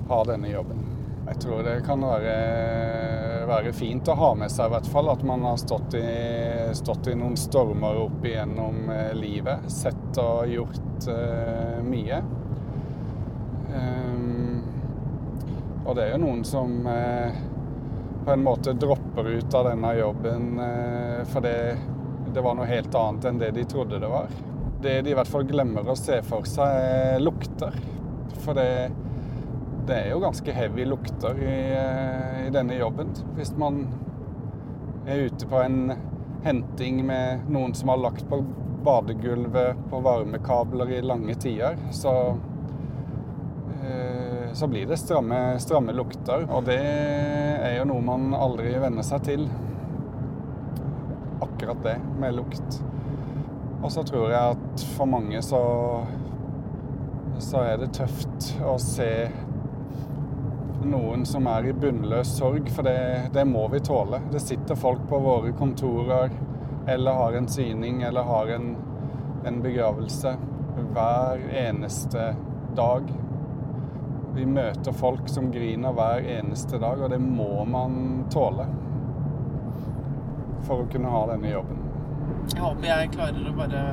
[0.09, 0.98] ha denne jobben.
[1.29, 2.35] Jeg tror det kan være,
[3.45, 6.05] være, fint å ha med seg i hvert fall at man har stått i,
[6.73, 9.67] stått i noen stormer opp igjennom eh, livet.
[9.69, 12.17] Sett og gjort uh, mye.
[13.69, 14.57] Um,
[15.85, 17.37] og det er jo noen som uh,
[18.25, 21.53] på en måte dropper ut av denne jobben uh, fordi
[22.33, 24.33] det var noe helt annet enn det de trodde det var.
[24.81, 27.77] Det de i hvert fall glemmer å se for seg, er lukter.
[28.41, 28.69] For det
[29.89, 33.09] det er jo ganske heavy lukter i, eh, i, denne jobben.
[33.35, 33.87] Hvis man
[35.09, 35.93] er ute på en
[36.43, 38.43] henting med noen som har lagt på
[38.85, 42.13] badegulvet på varmekabler i lange tider, så,
[43.83, 46.45] eh, så blir det stramme, stramme lukter.
[46.49, 49.49] Og det er jo noe man aldri venner seg til.
[51.41, 52.81] Akkurat det med lukt.
[53.81, 55.63] Og så tror jeg at for mange så
[57.39, 59.29] så er det tøft å se
[60.85, 64.21] noen som er i bunnløs sorg, for det, det, må vi tåle.
[64.31, 66.31] Det sitter folk på våre kontorer
[66.89, 68.75] eller har en syning eller har en,
[69.45, 70.35] en begravelse
[70.93, 72.35] hver eneste
[72.75, 73.11] dag.
[74.35, 78.67] Vi møter folk som griner hver eneste dag, og det må man tåle
[80.67, 81.85] for å kunne ha denne jobben.
[82.53, 83.83] Jeg håper jeg klarer å bare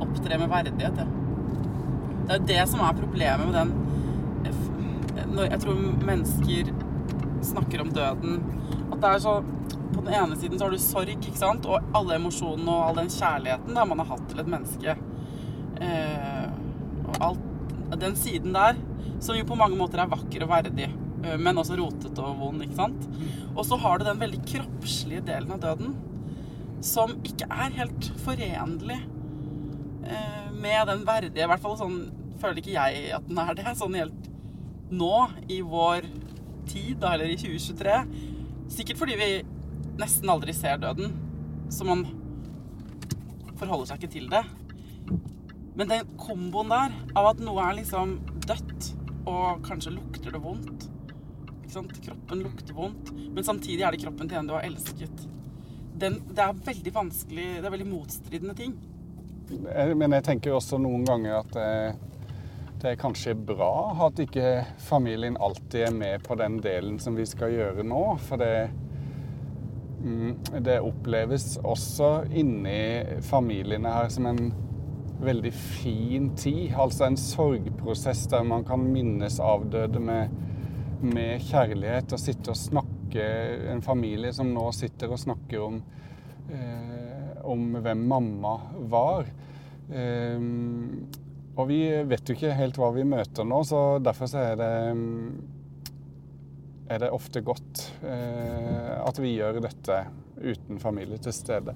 [0.00, 1.16] opptre med verdighet, jeg.
[2.30, 3.89] Det er det som er problemet med den
[5.34, 6.72] når jeg tror mennesker
[7.44, 8.40] snakker om døden
[8.90, 9.34] At det er så
[9.94, 13.00] På den ene siden så har du sorg, ikke sant, og alle emosjonene og all
[13.00, 14.94] den kjærligheten da man har hatt til et menneske.
[15.82, 16.44] Eh,
[17.08, 18.78] og alt Den siden der,
[19.18, 20.86] som jo på mange måter er vakker og verdig.
[21.24, 23.08] eh, men også rotete og vond, ikke sant?
[23.56, 25.98] Og så har du den veldig kroppslige delen av døden
[26.80, 29.00] som ikke er helt forenlig
[30.06, 31.98] eh, med den verdige I hvert fall sånn
[32.40, 33.66] føler ikke jeg at den er det.
[33.76, 34.19] Sånn helt
[34.90, 35.14] nå,
[35.48, 36.06] i vår
[36.70, 37.96] tid, eller i 2023.
[38.70, 39.30] Sikkert fordi vi
[40.00, 41.14] nesten aldri ser døden,
[41.70, 42.06] så man
[43.60, 44.44] forholder seg ikke til det.
[45.78, 48.92] Men den komboen der av at noe er liksom dødt,
[49.28, 50.88] og kanskje lukter det vondt?
[51.70, 55.26] Kroppen lukter vondt, men samtidig er det kroppen til en du har elsket.
[56.00, 58.72] Den, det er veldig vanskelig Det er veldig motstridende ting.
[59.50, 61.58] Men jeg tenker også noen ganger at
[62.80, 67.26] det, er kanskje bra at ikke familien alltid er med på den delen som vi
[67.28, 68.02] skal gjøre nå.
[68.24, 68.70] For det,
[70.00, 74.50] mm, det oppleves også inni familiene her som en
[75.20, 76.72] veldig fin tid.
[76.72, 80.32] Altså en sorgprosess der man kan minnes avdøde med,
[81.02, 85.80] med kjærlighet og sitte og snakke En familie som nå sitter og snakker om
[86.54, 88.52] eh, om hvem mamma
[88.92, 89.26] var.
[89.90, 90.38] Eh,
[91.58, 94.74] og vi vet jo ikke helt hva vi møter nå, så derfor så er det
[96.90, 100.00] er det ofte godt eh, at vi gjør dette
[100.40, 101.74] uten familie til stede.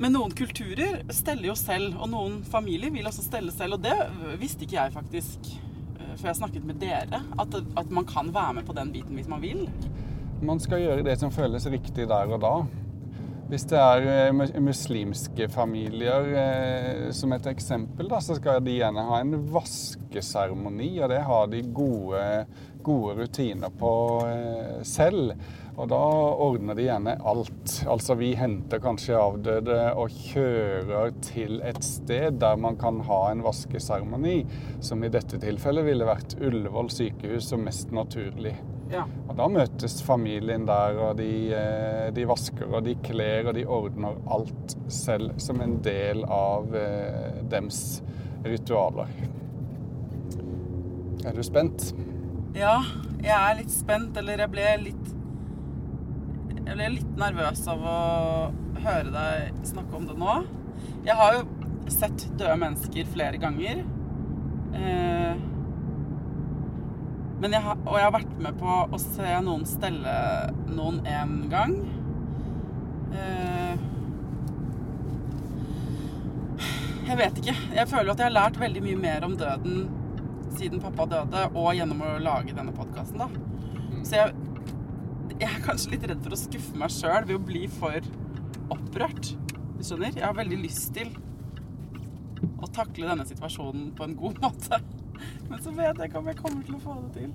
[0.00, 3.76] Men noen kulturer steller jo selv, og noen familier vil også stelle selv.
[3.76, 3.94] Og det
[4.40, 8.58] visste ikke jeg faktisk eh, før jeg snakket med dere, at, at man kan være
[8.58, 9.66] med på den biten hvis man vil.
[10.42, 12.54] Man skal gjøre det som føles riktig der og da.
[13.50, 19.02] Hvis det er eh, muslimske familier, eh, som et eksempel, da, så skal de gjerne
[19.08, 22.22] ha en vaskeseremoni, og det har de gode,
[22.86, 23.90] gode rutiner på
[24.86, 25.34] selv.
[25.80, 26.00] Og da
[26.46, 27.76] ordner de gjerne alt.
[27.90, 33.42] Altså vi henter kanskje avdøde og kjører til et sted der man kan ha en
[33.42, 34.44] vaskeseremoni,
[34.78, 38.54] som i dette tilfellet ville vært Ullevål sykehus som mest naturlig.
[38.90, 39.04] Ja.
[39.28, 41.30] Og da møtes familien der, og de,
[42.14, 47.38] de, vasker og de kler og de ordner alt selv som en del av eh,
[47.52, 48.00] dems
[48.42, 49.12] ritualer.
[51.20, 51.92] Er du spent?
[52.56, 52.80] Ja,
[53.20, 54.16] jeg er litt spent.
[54.18, 55.16] Eller jeg ble litt
[56.60, 58.00] jeg ble litt nervøs av å
[58.84, 60.34] høre deg snakke om det nå.
[61.06, 63.82] Jeg har jo sett døde mennesker flere ganger.
[64.78, 65.40] Eh,
[67.40, 70.16] men jeg har, og jeg har vært med på å se noen stelle
[70.68, 71.76] noen én gang.
[73.16, 73.86] Eh,
[77.08, 77.56] jeg vet ikke.
[77.78, 79.88] Jeg føler at jeg har lært veldig mye mer om døden
[80.58, 83.30] siden pappa døde, og gjennom å lage denne podkasten, da.
[84.04, 84.34] Så jeg
[85.40, 88.04] jeg er kanskje litt redd for å skuffe meg sjøl ved å bli for
[88.74, 89.30] opprørt.
[89.78, 90.12] Du skjønner?
[90.12, 91.14] Jeg har veldig lyst til
[92.60, 94.80] å takle denne situasjonen på en god måte.
[95.48, 97.32] Men så vet jeg ikke om jeg kommer til å få det til.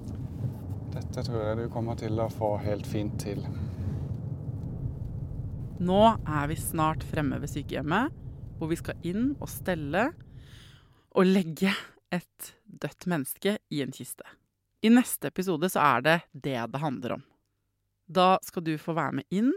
[0.95, 3.41] Dette tror jeg du kommer til å få helt fint til.
[5.85, 8.13] Nå er vi snart fremme ved sykehjemmet,
[8.55, 10.07] hvor vi skal inn og stelle
[11.15, 11.73] og legge
[12.15, 14.23] et dødt menneske i en kiste.
[14.85, 17.25] I neste episode så er det det det handler om.
[18.05, 19.51] Da skal du få være med inn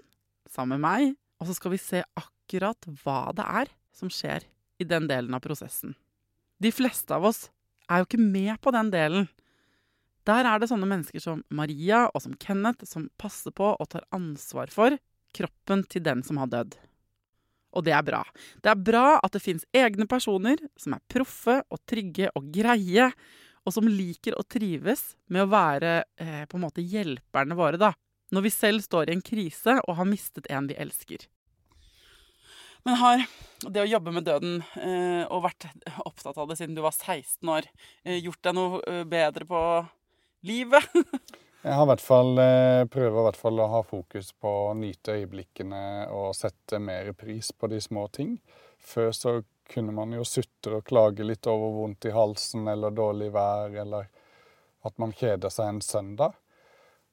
[0.49, 4.47] sammen med meg, og så skal vi se akkurat hva det er som skjer
[4.81, 5.95] i den delen av prosessen.
[6.59, 7.47] De fleste av oss
[7.89, 9.29] er jo ikke med på den delen.
[10.29, 14.05] Der er det sånne mennesker som Maria og som Kenneth som passer på og tar
[14.15, 14.99] ansvar for
[15.37, 16.77] kroppen til den som har dødd.
[17.77, 18.23] Og det er bra.
[18.65, 23.11] Det er bra at det fins egne personer som er proffe og trygge og greie,
[23.69, 27.93] og som liker å trives med å være eh, på en måte hjelperne våre, da
[28.35, 31.25] når vi selv står i en krise og har mistet en vi elsker.
[32.89, 33.23] Men har
[33.69, 35.67] det å jobbe med døden eh, og vært
[36.09, 37.67] opptatt av det siden du var 16 år,
[38.01, 39.59] eh, gjort deg noe eh, bedre på
[40.49, 40.87] livet?
[41.67, 42.41] Jeg har i hvert fall,
[42.89, 45.83] prøver i hvert fall å ha fokus på å nyte øyeblikkene
[46.17, 48.39] og sette mer pris på de små ting.
[48.81, 49.35] Før så
[49.69, 54.09] kunne man jo sutre og klage litt over vondt i halsen eller dårlig vær, eller
[54.89, 56.41] at man kjeder seg en søndag.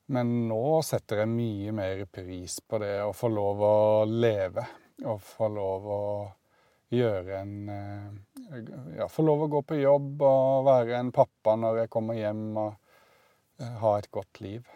[0.08, 4.70] Men nå setter jeg mye mer pris på det å få lov å leve.
[5.04, 6.06] Og få lov å
[6.96, 8.62] gjøre en eh,
[9.00, 12.48] Ja, få lov å gå på jobb og være en pappa når jeg kommer hjem
[12.62, 12.72] og
[13.60, 14.70] eh, ha et godt liv.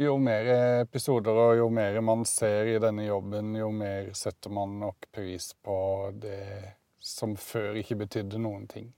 [0.00, 0.48] Jo mer
[0.80, 5.50] episoder og jo mer man ser i denne jobben, jo mer setter man nok pris
[5.60, 5.76] på
[6.16, 8.88] det som før ikke betydde noen ting.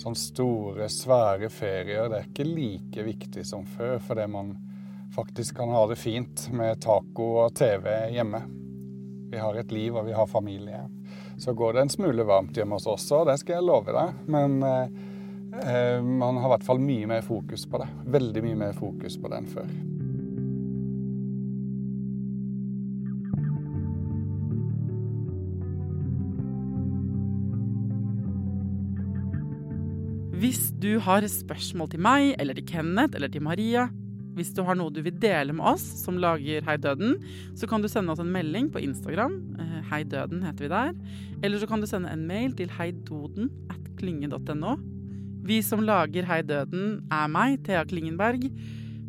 [0.00, 4.54] Sånne store, svære ferier, det er ikke like viktig som før, fordi man
[5.14, 8.63] faktisk kan ha det fint med taco og TV hjemme.
[9.30, 10.84] Vi har et liv, og vi har familie.
[11.40, 14.22] Så går det en smule varmt hjemme hos oss òg, det skal jeg love deg.
[14.30, 15.02] Men eh,
[15.62, 17.88] Eh, man har i hvert fall mye mer fokus på det.
[18.10, 19.74] Veldig mye mer fokus på det enn før.
[30.44, 33.86] Hvis du har spørsmål til meg, eller til Kenneth, eller til Maria,
[34.34, 37.16] hvis du har noe du vil dele med oss som lager Hei Døden,
[37.58, 39.36] så kan du sende oss en melding på Instagram.
[39.62, 40.94] Eh, Hei Døden heter vi der.
[41.44, 44.76] Eller så kan du sende en mail til heidoden at klynge.no.
[45.44, 48.48] Vi som lager Hei Døden, er meg, Thea Klingenberg.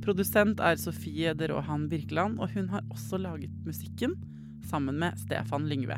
[0.05, 4.13] Produsent er Sofie Deråhan Birkeland, og hun har også laget musikken
[4.69, 5.97] sammen med Stefan Lyngve.